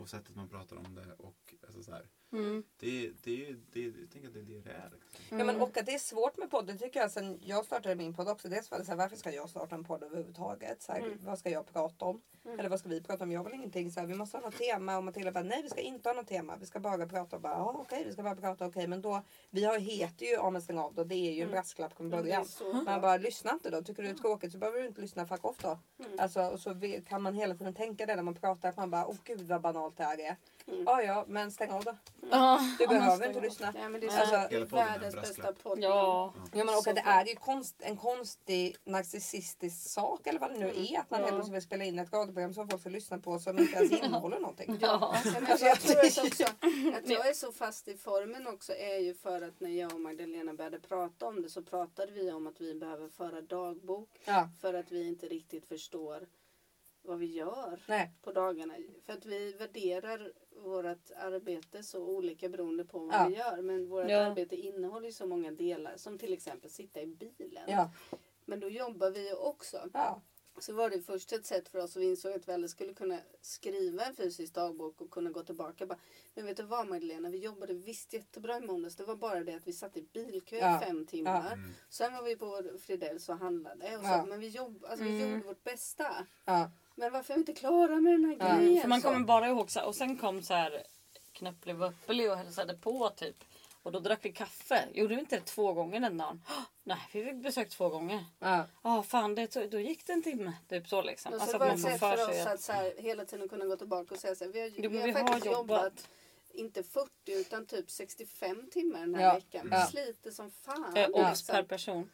[0.00, 1.12] Och sättet man pratar om det.
[1.18, 2.64] Och, alltså, så här, Mm.
[2.78, 4.90] det, det, är- det, jag tänker att det är det det är.
[4.92, 5.38] Liksom.
[5.38, 7.94] Ja, men, och att det är svårt med podd, det tycker jag sen jag startade
[7.94, 8.48] min podd också.
[8.48, 10.82] Dels var det så här, varför ska jag starta en podd överhuvudtaget?
[10.82, 12.20] Så här, Vad ska jag prata om?
[12.58, 13.32] Eller vad ska vi prata om?
[13.32, 14.96] Jag väl ingenting så här, vi måste ha något tema.
[14.96, 16.56] Och Matilda bara, nej vi ska inte ha något tema.
[16.60, 17.36] Vi ska bara prata.
[17.36, 18.66] Och bara, ja okej vi ska bara prata.
[18.66, 21.04] Okej men då, vi har, heter ju Ja men stäng av då.
[21.04, 22.44] Det är ju en brasklapp från början.
[22.46, 23.82] så Man bara lyssna inte då.
[23.82, 25.26] Tycker du det är tråkigt så behöver du inte lyssna.
[25.26, 25.78] Fuck off då.
[25.98, 26.18] Mm.
[26.18, 26.74] Alltså, och så
[27.08, 28.68] kan man hela tiden tänka det när man pratar.
[28.68, 30.36] Att man bara, åh gud vad banalt det här är.
[30.66, 30.82] Mm.
[30.86, 31.96] Ja ja men stäng av då.
[32.30, 33.70] Ja, Du behöver inte lyssna.
[33.70, 35.78] Nej, men det är, Alltså, så, det är hela podden är en världens bästa podd.
[35.82, 36.34] Ja.
[36.52, 40.58] Ja men och att det är ju konst, en konstig narcissistisk sak eller vad det
[40.58, 40.98] nu är.
[41.00, 41.26] Att man Ja.
[41.26, 43.92] helt plötsligt vill spela in ett radioprogram som folk ska lyssna på som inte ens
[44.04, 44.78] innehåller någonting.
[44.80, 45.16] Ja.
[45.24, 46.44] Ja, men jag tror att, också,
[46.98, 50.00] att jag är så fast i formen också är ju för att när jag och
[50.00, 54.48] Magdalena började prata om det så pratade vi om att vi behöver föra dagbok Ja,
[54.60, 56.26] för att vi inte riktigt förstår
[57.02, 58.10] vad vi gör nej.
[58.22, 58.74] på dagarna.
[59.06, 63.28] För att vi värderar vårt arbete så olika beroende på vad Ja.
[63.28, 63.62] vi gör.
[63.62, 64.18] Men vårt Ja.
[64.18, 67.64] arbete innehåller ju så många delar som till exempel sitta i bilen.
[67.66, 67.90] Ja,
[68.44, 69.88] Men då jobbar vi ju också.
[69.92, 70.20] ja.
[70.58, 72.94] Så var det först ett sätt för oss och vi insåg att vi aldrig skulle
[72.94, 75.86] kunna skriva en fysisk dagbok och kunna gå tillbaka.
[75.86, 75.98] Bara,
[76.34, 78.96] men vet du vad Magdalena, vi jobbade visst jättebra i måndags.
[78.96, 80.82] Det var bara det att vi satt i bilkö Ja.
[80.82, 81.52] i fem timmar.
[81.52, 81.70] Mm.
[81.88, 83.96] Sen var vi på Fridells och handlade.
[83.96, 84.24] Och så, Ja.
[84.28, 85.30] Men vi, jobb, alltså, vi Mm.
[85.32, 86.26] gjorde vårt bästa.
[86.44, 86.70] ja.
[86.94, 88.80] Men varför är vi inte klara med den här Ja, grejen?
[88.82, 89.08] För man så?
[89.08, 90.82] kommer bara ihåg så här, och sen kom så här
[91.32, 93.44] Knöppli Vöppeli och hälsade på typ.
[93.82, 94.84] Och då drack vi kaffe.
[94.94, 96.42] Gjorde vi inte det två gånger den dagen?
[96.84, 98.24] Nej, vi fick besök två gånger.
[98.38, 98.66] Ja.
[98.82, 100.52] Ja, fan, det, då gick det en timme.
[100.68, 101.32] Typ så liksom.
[101.32, 102.54] Och så Alltså var att det man ett sätt för oss att...
[102.54, 104.90] att så här, hela tiden kunna gå tillbaka och säga så här, vi har, Jo,
[104.90, 105.58] vi har vi har faktiskt jobbat.
[105.82, 106.08] jobbat
[106.52, 109.66] inte 40 utan typ 65 timmar den här Ja, veckan.
[109.70, 109.86] Vi ja.
[109.86, 110.96] sliter som fan.
[110.96, 111.52] Eh, liksom.
[111.54, 112.10] per person.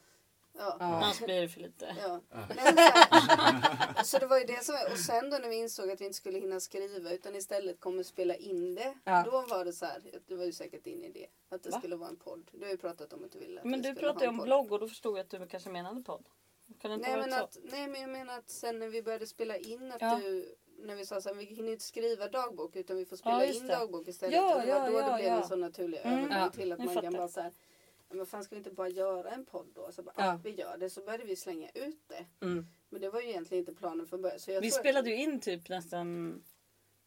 [0.63, 0.77] Ja.
[0.81, 1.97] Annars blir det för lite.
[2.03, 2.21] Ja.
[2.31, 5.91] Men så, här, så det var ju det som och sen då när vi insåg
[5.91, 8.95] att vi inte skulle hinna skriva utan istället kommer spela in det.
[9.05, 9.23] Ja.
[9.25, 11.27] Då var det så här, det var ju säkert din idé.
[11.49, 11.79] Att det Va?
[11.79, 12.51] skulle vara en podd.
[12.53, 14.37] Du har ju pratat om att du ville att Men vi du pratade ju om
[14.39, 14.47] podd.
[14.47, 16.29] blogg och då förstod jag att du kanske menade podd.
[16.81, 17.45] Kan det inte Nej vara men, så?
[17.45, 20.21] att, nej men jag menar att sen när vi började spela in att Ja.
[20.23, 23.45] du när vi sa så här, vi hinner inte skriva dagbok utan vi får spela
[23.47, 24.35] Ja, in dagbok istället.
[24.35, 25.43] Ja, och det var ja, då ja, det blev ja.
[25.43, 26.19] en så naturlig Mm.
[26.19, 27.55] övergång Ja, till att man kan bara så här, "Ja,
[28.17, 29.93] men fan ska vi inte bara göra en podd då?
[29.93, 30.25] Så bara, Ja.
[30.25, 30.41] ja.
[30.45, 30.91] vi gör det.
[30.91, 32.47] Så började vi slänga ut det.
[32.47, 32.67] Mm.
[32.89, 34.41] Men det var ju egentligen inte planen från början.
[34.41, 36.43] Så jag Vi tror spelade ju in typ nästan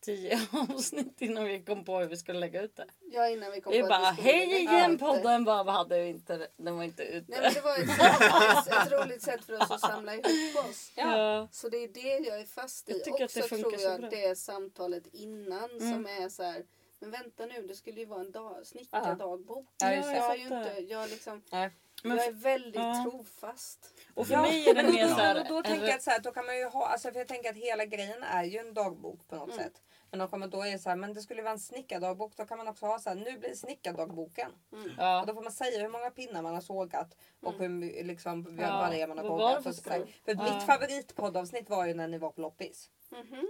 [0.01, 0.39] tio
[0.69, 2.85] avsnitt innan vi kom på hur vi skulle lägga ut det.
[2.99, 6.01] Ja innan vi kom Vi på bara att vi skulle hej igen podden bara hade
[6.01, 7.25] vi inte, den var inte ute.
[7.31, 10.91] Nej men det var ett, ett, ett roligt sätt för oss att samla ihop oss.
[10.95, 11.47] Ja.
[11.51, 12.91] Så det är det jag är fast i.
[12.91, 14.09] Jag tycker att det Också funkar tror så jag bra.
[14.09, 15.93] det samtalet innan Mm.
[15.93, 16.63] som är så här.
[17.03, 19.67] Men vänta nu, det skulle ju vara en dag, snickardagbok.
[19.77, 21.69] Ja, jag, har ju inte, jag, liksom, Nej.
[22.03, 23.05] Men jag är väldigt ja.
[23.11, 23.93] trofast.
[24.13, 26.03] Och för Ja, mig är det mer då- så här, Då en tänker jag att
[26.03, 28.43] så här, då kan man ju ha, alltså för jag tänker att hela grejen är
[28.43, 29.63] ju en dagbok på något Mm.
[29.63, 29.81] sätt.
[30.11, 32.57] Men om man då är så här, men det skulle vara en snickardagbok, då kan
[32.57, 34.51] man också ha så här, nu blir det snickardagboken.
[34.71, 35.23] Och ja.
[35.27, 38.65] då får man säga hur många pinnar man har sågat och hur my- liksom, vad
[38.65, 39.63] Ja, det är man har kokat.
[39.63, 39.99] för och så här.
[39.99, 40.15] skoj?
[40.25, 40.43] För Ja.
[40.55, 42.89] mitt favoritpoddavsnitt var ju när ni var på loppis.
[43.09, 43.47] Mhm.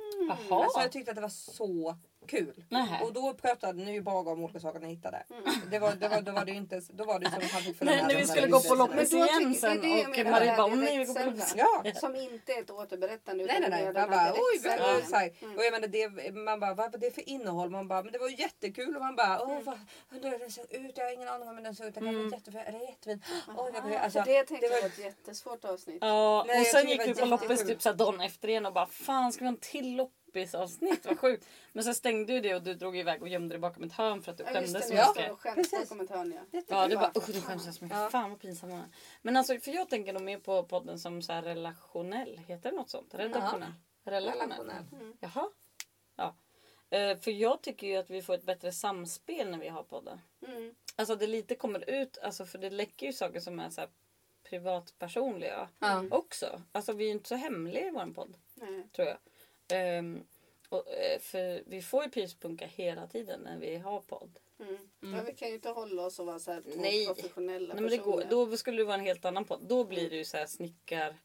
[0.50, 0.64] Jaha.
[0.64, 2.64] Alltså jag tyckte att det var så kul.
[2.70, 3.04] Nähä.
[3.04, 5.24] Och då pratade ni ju bara om olika saker ni hittade.
[5.30, 5.44] Mm.
[5.72, 7.62] Det var, det var, då var det ju inte, då var det som att han
[7.62, 10.58] fick följa Nej, med när vi skulle gå på loppis igen sen jag och Marie
[10.58, 11.54] bara åh nej vi går på loppis.
[11.58, 11.84] Ja.
[11.96, 13.84] Som inte är ett återberättande Nej nej nej.
[13.94, 14.70] Man bara, oj, så
[15.16, 15.32] här.
[15.42, 15.58] Mm.
[15.58, 17.70] Och jag menar, det, man bara, vad är det för innehåll?
[17.70, 18.96] Man bara, men det var ju jättekul.
[18.96, 19.64] Och man bara, åh Mm.
[19.66, 19.78] vad
[20.12, 20.98] undrar hur den ser ut?
[20.98, 21.96] Jag har ingen aning om hur den ser ut.
[21.96, 22.32] Den Mm.
[22.32, 22.76] kanske är jättefin.
[22.76, 23.24] Eller jättefin.
[23.58, 23.94] Oj, kul.
[23.96, 25.98] alltså, för det tänkte det jag var- var ett jättesvårt avsnitt.
[26.02, 28.86] Ja, och jag sen gick vi var på loppis typ dagen efter igen och bara
[28.86, 31.06] fan ska vi ha en till loppisavsnitt?
[31.06, 31.48] Vad sjukt.
[31.74, 34.22] Men sen stängde ju det och du drog iväg och gömde dig bakom ett hörn
[34.22, 35.38] för att du Ja, skämdes så nu Ja, mycket.
[35.40, 35.80] skämta precis.
[35.80, 36.62] på kommentaren ja.
[36.68, 37.22] Ja, du bara Fan.
[37.24, 38.00] usch du skäms så mycket.
[38.00, 38.10] Ja.
[38.10, 38.86] Fan vad pinsam man är.
[39.22, 42.38] Men alltså för jag tänker nog mer på podden som så här relationell.
[42.48, 43.14] Heter det något sånt?
[43.16, 43.74] Redaktionell?
[44.04, 44.50] Relationell?
[44.50, 44.84] Relationell.
[44.92, 45.18] Mm.
[45.20, 45.50] Jaha.
[46.16, 46.36] Ja.
[46.90, 50.22] Eh, för jag tycker ju att vi får ett bättre samspel när vi har podden.
[50.48, 50.76] Mm.
[50.96, 53.90] Alltså det lite kommer ut, alltså för det läcker ju saker som är så här
[54.50, 56.04] privatpersonliga Ja.
[56.12, 56.62] också.
[56.72, 58.88] Alltså vi är ju inte så hemliga i vår podd Nej.
[58.96, 59.18] tror jag.
[59.74, 60.24] Ehm,
[60.70, 64.40] och, eh, för vi får ju pyspunka hela tiden när vi har podd.
[64.60, 64.78] Mm.
[65.00, 67.06] Men vi kan ju inte hålla oss och vara så här två Nej.
[67.06, 69.62] professionella Nej, men det går, då skulle det vara en helt annan podd.
[69.68, 71.16] Då blir det ju så här snickar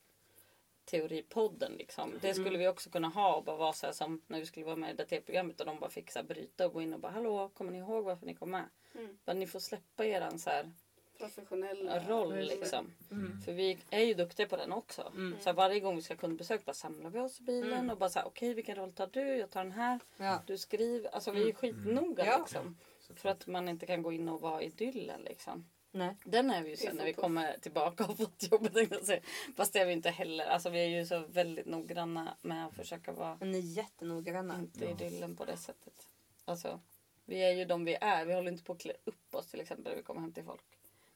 [0.84, 2.12] teoripodden liksom.
[2.20, 2.60] Det skulle Mm.
[2.60, 4.90] vi också kunna ha och bara vara så här som när vi skulle vara med
[4.90, 7.12] i det tv-programmet och de bara fick så här bryta och gå in och bara
[7.12, 8.64] hallå kommer ni ihåg varför ni kom med?
[8.94, 9.18] Mm.
[9.24, 10.72] Bara, ni får släppa eran så här
[11.18, 12.92] Professionella roll liksom.
[13.10, 13.40] Mm.
[13.40, 15.12] För vi är ju duktiga på den också.
[15.16, 15.34] Mm.
[15.40, 17.90] Så varje gång vi ska kundbesök bara samlar vi oss i bilen Mm.
[17.90, 19.20] och bara så här okej vilken roll tar du?
[19.36, 20.00] Jag tar den här.
[20.16, 20.42] Ja.
[20.46, 21.14] Du skriver.
[21.14, 22.38] Alltså vi är skitnoga Ja.
[22.38, 22.76] liksom.
[23.14, 25.68] För att man inte kan gå in och vara idyllen liksom.
[25.90, 26.16] Nej.
[26.24, 29.22] Den är vi ju sen är när vi kommer tillbaka och fått jobbet.
[29.56, 30.44] Fast det är vi inte heller.
[30.46, 34.58] Alltså vi är ju så väldigt noggranna med att försöka vara Men ni är jättenoggranna.
[34.58, 36.08] inte idyllen på det sättet.
[36.44, 36.80] Alltså
[37.24, 38.24] vi är ju de vi är.
[38.24, 40.44] Vi håller inte på att klä upp oss till exempel när vi kommer hem till
[40.44, 40.64] folk.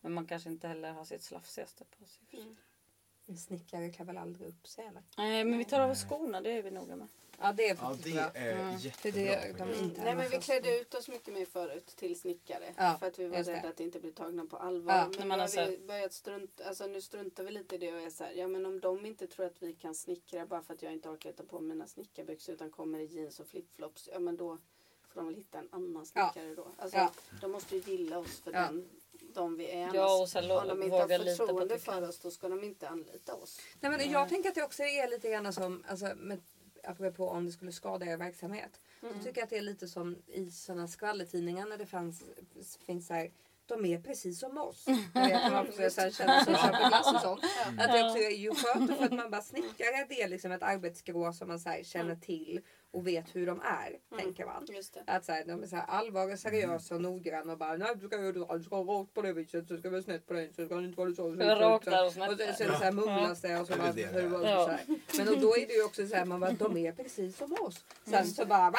[0.05, 2.41] Men man kanske inte heller har sitt slafsigaste på sig.
[2.43, 2.57] Mm.
[3.27, 5.03] En snickare kan väl aldrig upp sig eller?
[5.17, 7.09] Nej men vi tar av oss skorna, det är vi noga med.
[7.39, 8.79] Ja det är Ja, det är Mm.
[8.79, 9.23] Jättebra.
[9.23, 12.75] det, de inte Nej men vi klädde ut oss mycket mer förut till snickare.
[12.77, 14.95] Ja, för att vi var rädda att inte bli tagna på allvar.
[14.95, 17.79] Ja, när men man nu har vi börjat strunta, alltså nu struntar vi lite i
[17.79, 20.47] det och är så här, ja men om de inte tror att vi kan snickra
[20.47, 23.47] bara för att jag inte orkar ta på mina snickarbyxor utan kommer i jeans och
[23.47, 24.09] flipflops.
[24.13, 24.59] Ja men då
[25.09, 26.67] får de väl hitta en annan snickare då.
[26.79, 27.13] Alltså Ja.
[27.41, 28.61] de måste ju gilla oss för Ja.
[28.61, 28.89] den,
[29.35, 29.95] de vi är.
[29.95, 32.05] Ja, och sen om de inte har förtroende för kan.
[32.05, 33.61] oss då ska de inte anlita oss.
[33.81, 36.41] Nej, men jag tänker att det också är lite grann som, alltså, med,
[36.85, 38.81] apropå om det skulle skada er verksamhet.
[39.03, 39.15] Mm.
[39.19, 42.25] Så tycker jag att det är lite som i sådana skvallertidningar när det fanns,
[42.87, 43.31] finns så här,
[43.67, 44.87] de är precis som oss.
[45.15, 47.45] Vet, man också så här, känner som köper glass och sånt.
[47.79, 50.63] Att det också är ju skönt för att man bara snickare det är liksom ett
[50.63, 52.61] arbetsgrå som man så här, känner till
[52.93, 54.19] och vet hur de är.
[54.19, 54.67] Tänker man.
[54.69, 55.03] Just det.
[55.07, 57.89] Att så här, de är så här allvar och seriösa och noggranna och bara nej
[57.97, 60.27] du ska göra det du ska vara rakt på det viset så ska vara snett
[60.27, 61.15] på det så ska det inte vara så.
[61.15, 61.91] så, så, rakt så.
[61.91, 64.09] där och Och snett så, så det så här mumlas det och så bara, det
[64.09, 64.85] så, det så, här.
[65.19, 67.53] Men och då är det ju också så här man bara de är precis som
[67.53, 67.85] oss.
[68.05, 68.73] Sen så bara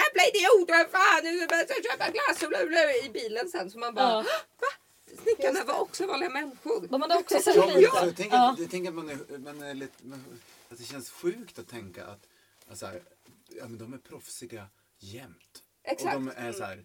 [0.00, 3.70] jävla idiot vad fan nu ska jag köpa glass och bla, bla, i bilen sen
[3.70, 4.24] så man bara Ja.
[4.60, 4.68] va?
[5.22, 6.86] Snickarna var också vanliga människor.
[6.90, 7.90] De hade också sett Ja, lite.
[7.90, 8.56] så jag tänker, Ja.
[8.88, 10.24] att, man är, man är lite, man,
[10.70, 12.26] att det känns sjukt att tänka att,
[12.66, 13.02] att så här,
[13.48, 14.66] ja, men de är proffsiga
[14.98, 15.62] jämt.
[15.82, 16.16] Exakt.
[16.16, 16.84] Och de är så här,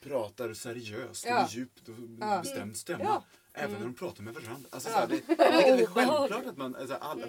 [0.00, 1.44] pratar seriöst Ja.
[1.44, 2.40] och djupt och Ja.
[2.42, 3.04] bestämd stämma.
[3.04, 3.24] Ja.
[3.52, 4.68] Även när de pratar med varandra.
[4.72, 4.94] Alltså, Ja.
[4.94, 7.26] så här, det, det är självklart att man, alltså, alla,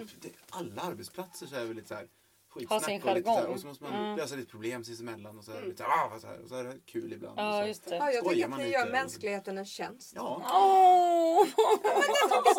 [0.50, 2.08] alla arbetsplatser så är väl lite så här
[2.50, 3.54] skitsnack Har sin och, lite så här, jargong.
[3.54, 4.16] och så måste man Mm.
[4.16, 6.74] lösa lite problem sinsemellan och så, lite, här, ah, så, här, och så är det
[6.86, 7.38] kul ibland.
[7.38, 7.96] och Ja, just det.
[7.96, 10.12] Ja, jag tycker att man ni gör och- mänskligheten en tjänst.
[10.16, 10.42] Ja.
[10.52, 11.46] Åh!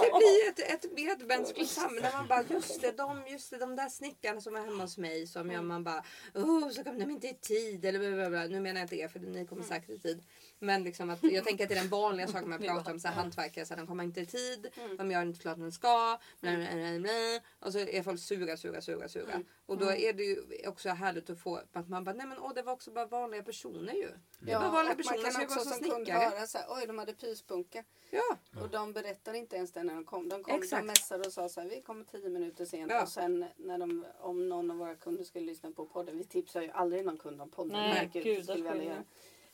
[0.01, 3.89] Det blir ett, ett medmänskligt samhälle man bara just det, de, just det, de där
[3.89, 7.27] snickarna som är hemma hos mig som gör man bara oh, så kommer de inte
[7.27, 8.43] i tid eller bla, bla, bla.
[8.45, 10.23] Nu menar jag inte er för ni kommer säkert i tid.
[10.63, 13.07] Men liksom att, jag tänker att det är den vanliga saken man pratar om så
[13.07, 13.65] här, hantverkare.
[13.65, 16.19] Så här, de kommer inte i tid, de gör inte klart när de ska.
[16.39, 17.39] Bla, bla, bla, bla.
[17.59, 19.43] Och så är folk sura, sura, sura, sura.
[19.65, 22.51] Och då är det ju också härligt att få att man bara nej men åh
[22.55, 24.09] det var också bara vanliga personer ju.
[24.39, 26.17] Det var vanliga och man personer kan också som snickare.
[26.17, 27.83] höra så här, oj de hade pyspunka.
[28.09, 28.37] Ja.
[28.61, 30.29] Och de berättade inte ens det när de kom.
[30.29, 30.81] De kom, Exakt.
[30.81, 32.91] de messade och sa så här, vi kommer tio minuter sent.
[32.91, 33.01] Ja.
[33.01, 36.61] Och sen när de, om någon av våra kunder skulle lyssna på podden, vi tipsar
[36.61, 37.73] ju aldrig någon kund om podden.
[37.73, 39.03] Nej, gud, det skulle vi aldrig göra.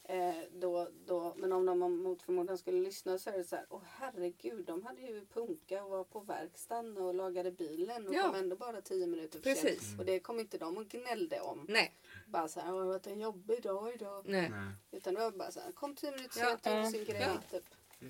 [0.10, 3.66] Eh, då, då, men om de mot förmodan skulle lyssna så är det så här,
[3.70, 8.24] åh herregud, de hade ju punka och var på verkstaden och lagade bilen och Ja.
[8.24, 9.82] kom ändå bara tio minuter för Precis.
[9.90, 10.00] sent.
[10.00, 11.66] Och det kom inte de och gnällde om.
[11.70, 11.94] Nej.
[12.28, 14.24] Bara så här, det har varit en jobbig dag idag.
[14.28, 14.52] Nej.
[14.92, 16.46] Utan det var bara så här, kom tio minuter Ja.
[16.50, 16.86] sent och Ja.
[16.92, 17.22] sin grej.
[17.22, 17.42] Ja.
[17.52, 17.66] Typ.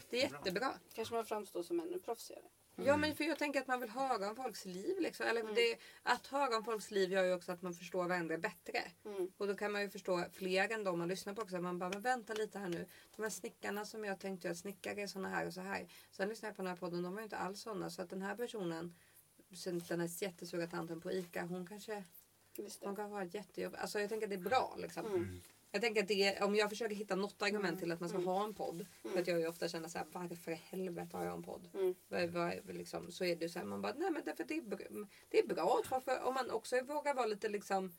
[0.10, 0.74] Det är jättebra.
[0.94, 2.44] Kanske man framstår som ännu proffsigare.
[2.86, 5.00] Ja men för jag tänker att man vill höra om folks liv.
[5.00, 5.26] Liksom.
[5.26, 8.84] Eller det, att höra om folks liv gör ju också att man förstår varandra bättre.
[9.06, 9.32] Mm.
[9.38, 11.62] Och då kan man ju förstå fler än de man lyssnar på också.
[11.62, 12.88] Man bara, men vänta lite här nu.
[13.16, 15.88] De här snickarna som jag tänkte jag snickare är såna här och så här.
[16.12, 17.90] Sen lyssnade jag på den här podden, de var ju inte alls sådana.
[17.90, 18.96] Så att den här personen,
[19.88, 22.04] den här jättesura tanten på ICA, hon kanske,
[22.80, 23.76] hon kan ha ett jättejobb.
[23.78, 25.06] Alltså jag tänker att det är bra liksom.
[25.06, 25.42] Mm.
[25.72, 27.78] Jag tänker att det om jag försöker hitta något argument Mm.
[27.80, 28.28] till att man ska Mm.
[28.28, 28.86] ha en podd.
[29.14, 31.70] För att jag ju ofta känner så här, varför i helvete har jag en podd?
[31.74, 31.96] Mm.
[32.08, 34.62] Vad- vad- liksom, så är det så här, man bara, nej men därför det är,
[34.62, 35.82] br- det är bra
[36.24, 37.94] om man också vågar vara lite liksom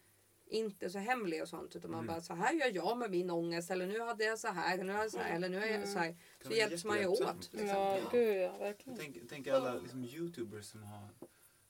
[0.51, 2.07] inte så hemlig och sånt utan man Mm.
[2.15, 4.93] bara så här gör jag med min ångest eller nu hade jag så här, nu
[4.93, 6.17] har jag så här eller nu är jag så här.
[6.45, 7.21] Så hjälps man ju åt.
[7.53, 7.67] Liksom.
[7.69, 8.99] Ja, gud ja, verkligen.
[8.99, 11.09] Tänk, tänk alla liksom, youtubers som har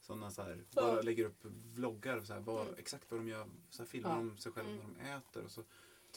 [0.01, 3.47] såna så här, bara lägger upp vloggar och så här, vad, exakt vad de gör.
[3.71, 4.17] Så här, filmar Ja.
[4.17, 5.63] de sig själva vad de äter och så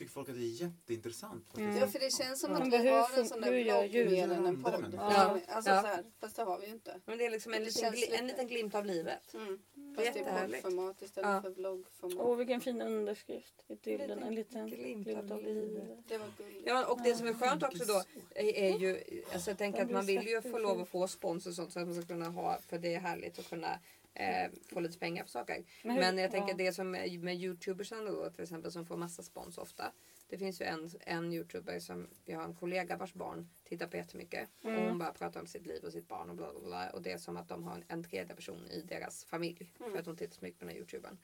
[0.01, 1.57] tycker folk att det är jätteintressant.
[1.57, 1.77] Mm.
[1.77, 4.63] Ja för det känns som att vi har en sån där blogg mer än en
[4.63, 4.93] podd.
[4.97, 5.39] Ja.
[5.47, 5.81] Alltså, Ja.
[5.81, 6.99] Så här, fast det har vi ju inte.
[7.05, 9.33] Men det är liksom en Det liten, gli- en lite- liten glimt av livet.
[9.33, 9.59] Mm.
[9.73, 11.41] Det är Fast det är poddformat istället Ja.
[11.41, 12.17] för vloggformat.
[12.19, 14.23] Åh vilken fin underskrift i bilden.
[14.23, 15.87] En liten glimt glimt av livet.
[16.07, 16.63] Det var gulligt.
[16.67, 18.03] Ja, och det som är skönt också då
[18.35, 21.47] är, är ju, alltså jag tänker att man vill ju få lov att få spons
[21.47, 23.79] och sånt så att man ska kunna ha, för det är härligt att kunna
[24.13, 25.65] eh, få lite pengar för saker.
[25.83, 26.57] Men Men, jag tänker ja.
[26.57, 29.91] det som är med youtubersarna då till exempel som får massa spons ofta.
[30.27, 33.97] Det finns ju en, en youtuber som, jag har en kollega vars barn tittar på
[33.97, 34.49] jättemycket.
[34.63, 34.85] Och Mm.
[34.89, 36.89] hon bara pratar om sitt liv och sitt barn och bla bla bla.
[36.89, 39.71] Och det är som att de har en, en tredje person i deras familj.
[39.77, 41.17] För att hon tittar så mycket på den här youtubern.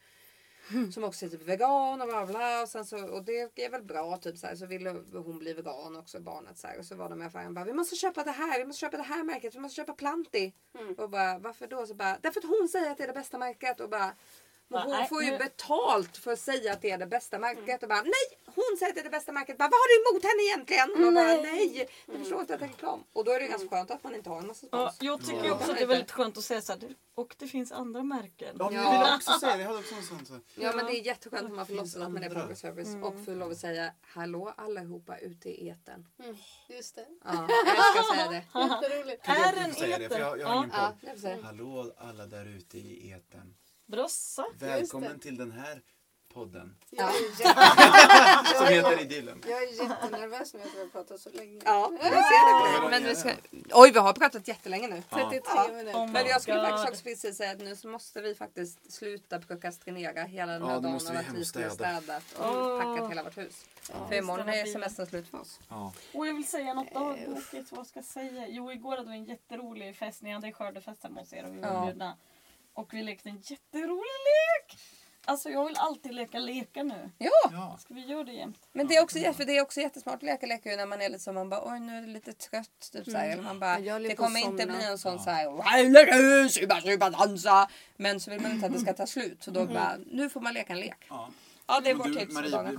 [0.92, 2.62] Som också är typ vegan och bla bla.
[2.62, 4.16] Och, sen så, och det är väl bra.
[4.16, 6.58] Typ så, här, så ville hon bli vegan också barnet.
[6.58, 8.58] Så här, och så var de i affären och bara vi måste köpa det här.
[8.58, 9.54] Vi måste köpa det här märket.
[9.54, 10.52] Vi måste köpa Planti.
[10.78, 10.94] Mm.
[10.94, 11.86] Och bara varför då?
[11.86, 13.80] Så bara, därför att hon säger att det är det bästa märket.
[13.80, 14.12] Och bara
[14.68, 17.68] men hon får ju betalt för att säga att det är det bästa märket.
[17.68, 17.78] Mm.
[17.82, 18.47] Och bara nej!
[18.62, 19.58] Hon säger att det är det bästa märket.
[19.58, 20.88] Bara, vad har du emot henne egentligen?
[20.94, 21.42] Och man bara Nej.
[21.42, 21.88] nej!
[22.06, 23.04] Jag förstår inte att det är reklam.
[23.12, 25.02] Och då är det ganska skönt att man inte har en massa Ja, spons.
[25.02, 25.54] jag tycker Ja.
[25.54, 26.78] också att det är väldigt skönt att säga så här.
[26.80, 28.56] "Du, Och det finns andra märken.
[28.58, 29.06] Ja, men Ja.
[29.08, 29.62] jag också säga det.
[29.62, 30.26] Jag hade också en sån.
[30.26, 30.40] Så.
[30.54, 33.02] Ja men det är jätteskönt om man får låtsas att man är public service Mm.
[33.04, 36.06] och får lov att säga hallå allihopa ute i etern.
[36.22, 36.36] Mm.
[36.68, 37.06] Just det.
[37.24, 38.44] Ja, jag ska säga det.
[38.60, 39.28] Jätteroligt.
[39.28, 40.08] Är den få säga det?
[40.08, 40.92] För jag, jag har Ja.
[41.02, 41.36] ingen Ja.
[41.42, 43.54] Hallå alla där ute i etern.
[43.86, 44.62] Bra sagt.
[44.62, 45.82] Välkommen till den här
[46.34, 46.76] podden.
[46.90, 49.42] Jag är, Som heter Idyllen.
[49.48, 51.60] jag är jättenervös nu att vi har pratat så länge.
[51.64, 52.90] Ja, jag ser det.
[52.90, 53.30] Men vi ska...
[53.72, 55.02] Oj, vi har pratat jättelänge nu.
[55.10, 55.16] Ja.
[55.30, 55.68] 33 Ja.
[55.72, 55.98] minuter.
[55.98, 56.66] Oh Men jag skulle God.
[56.68, 60.68] faktiskt också precis säga att nu så måste vi faktiskt sluta prokrastinera hela den Ja,
[60.68, 62.82] här då dagen av vi att vi skulle städat och Åh.
[62.94, 63.64] packat hela vårt hus.
[64.08, 65.60] För imorgon är semestern slut för oss.
[65.68, 65.92] Ja.
[66.14, 67.72] Och jag vill säga något dagbokigt.
[67.72, 68.46] Vad ska jag säga?
[68.48, 70.22] Jo, igår hade vi en jätterolig fest.
[70.22, 71.84] Ni hade skördefest hemma hos er och vi var Ja.
[71.84, 72.16] bjudna.
[72.72, 74.78] Och vi lekte en jätterolig lek.
[75.28, 77.10] Alltså jag vill alltid leka lekar nu.
[77.18, 77.76] Ja, ja.
[77.80, 78.58] Ska vi göra det jämt?
[78.72, 81.00] men det är också, för det är också jättesmart att leka lekar ju när man
[81.02, 82.90] är lite så man bara oj nu är det lite trött.
[82.92, 85.18] Typ, så här, eller man bara, det kommer inte bli en sån Ja.
[85.18, 85.48] så här
[86.80, 87.68] suba, dansa.
[87.96, 89.42] Men så vill man inte att det ska ta slut.
[89.42, 91.06] Så då bara nu får man leka en lek.
[91.08, 91.30] ja.
[91.70, 92.78] Ja det tips för Marie,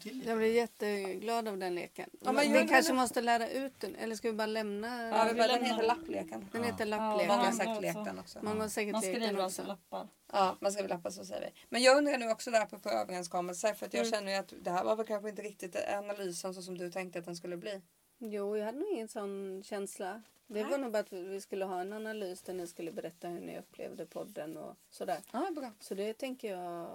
[0.00, 0.28] till lite?
[0.28, 2.10] Jag blir jätteglad av den leken.
[2.20, 2.96] Ja, men vi kanske det.
[2.96, 3.94] måste lära ut den.
[3.96, 5.08] Eller ska vi bara lämna?
[5.08, 5.86] Ja, vi bara, den lämnar heter den.
[5.86, 6.48] lappleken.
[6.52, 7.28] Den heter Ja, lapplek.
[7.28, 7.80] Många har Ja, säkert alltså.
[7.82, 8.38] lekt den också.
[8.42, 9.42] Man har säkert Man skriver också.
[9.42, 10.08] alltså lappar.
[10.32, 11.52] Ja, man ska väl lappa så säger vi.
[11.68, 14.12] Men jag undrar nu också där på överenskommelser för att jag Mm.
[14.12, 17.18] känner ju att det här var väl kanske inte riktigt analysen så som du tänkte
[17.18, 17.82] att den skulle bli.
[18.18, 20.22] Jo, jag hade nog ingen sån känsla.
[20.46, 23.40] Det var nog bara att vi skulle ha en analys där ni skulle berätta hur
[23.40, 25.18] ni upplevde podden och sådär.
[25.32, 25.70] Ja, bra.
[25.80, 26.88] Så det tänker jag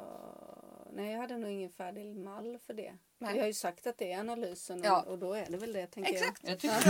[0.94, 2.94] nej jag hade nog ingen färdig mall för det.
[3.18, 3.36] Nej.
[3.36, 5.02] Jag har ju sagt att det är analysen och, Ja.
[5.02, 6.42] och då är det väl det tänker Exakt.
[6.48, 6.78] Jag tyckte,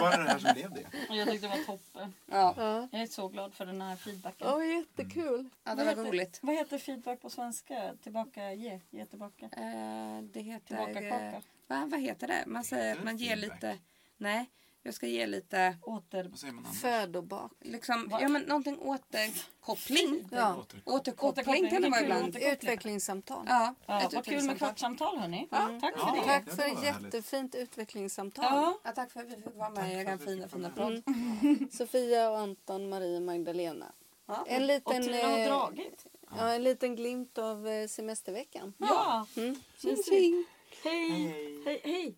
[0.00, 0.86] Var det det här som blev det?
[1.14, 2.14] jag tyckte det var toppen.
[2.26, 2.66] Ja, jag.
[2.66, 2.88] Ja.
[2.92, 4.46] Jag är så glad för den här feedbacken.
[4.50, 5.48] Åh, jättekul.
[5.64, 6.38] ja det Vad var heter- roligt.
[6.42, 7.94] Vad heter feedback på svenska?
[8.02, 9.44] Tillbaka, ge, ge tillbaka.
[9.44, 10.66] Eh, det heter...
[10.66, 11.42] Tillbaka eh, kaka.
[11.66, 12.44] Va, vad heter det?
[12.46, 13.62] Man säger att man ger Feedback.
[13.62, 13.78] lite...
[14.16, 14.46] Nej,
[14.82, 15.76] jag ska ge lite...
[15.82, 16.24] Åter...
[16.30, 16.80] Vad säger man annars?
[16.80, 17.52] Födobak.
[17.60, 18.18] Liksom, Va?
[18.20, 20.28] ja men någonting återkoppling.
[20.32, 20.54] Ja.
[20.56, 20.82] Återkoppling.
[20.94, 22.36] Återkoppling kan det vara ibland.
[22.36, 23.44] Utvecklingssamtal.
[23.48, 25.48] Ja, Ja, ett vad kul med kvartssamtal hörni.
[25.50, 25.78] Ja.
[25.80, 26.14] Tack för Ja.
[26.14, 26.22] det.
[26.24, 27.14] Tack för ett härligt.
[27.14, 28.44] jättefint utvecklingssamtal.
[28.44, 28.78] Ja.
[28.84, 31.02] Ja, tack för att vi fick vara med i er fina fina podd.
[31.06, 31.68] Mm.
[31.72, 33.92] Sofia och Anton, Marie och Magdalena.
[34.26, 34.44] Ja.
[34.48, 36.06] En Och liten, tiden har eh, dragit.
[36.36, 38.74] ja, en liten glimt av eh, semesterveckan.
[38.78, 39.26] Ja.
[39.36, 39.56] Mm.
[39.78, 40.44] Tjing, tjing.
[40.84, 41.10] Hej.
[41.10, 41.62] Hej.
[41.64, 41.80] Hej.
[41.84, 42.14] Hej.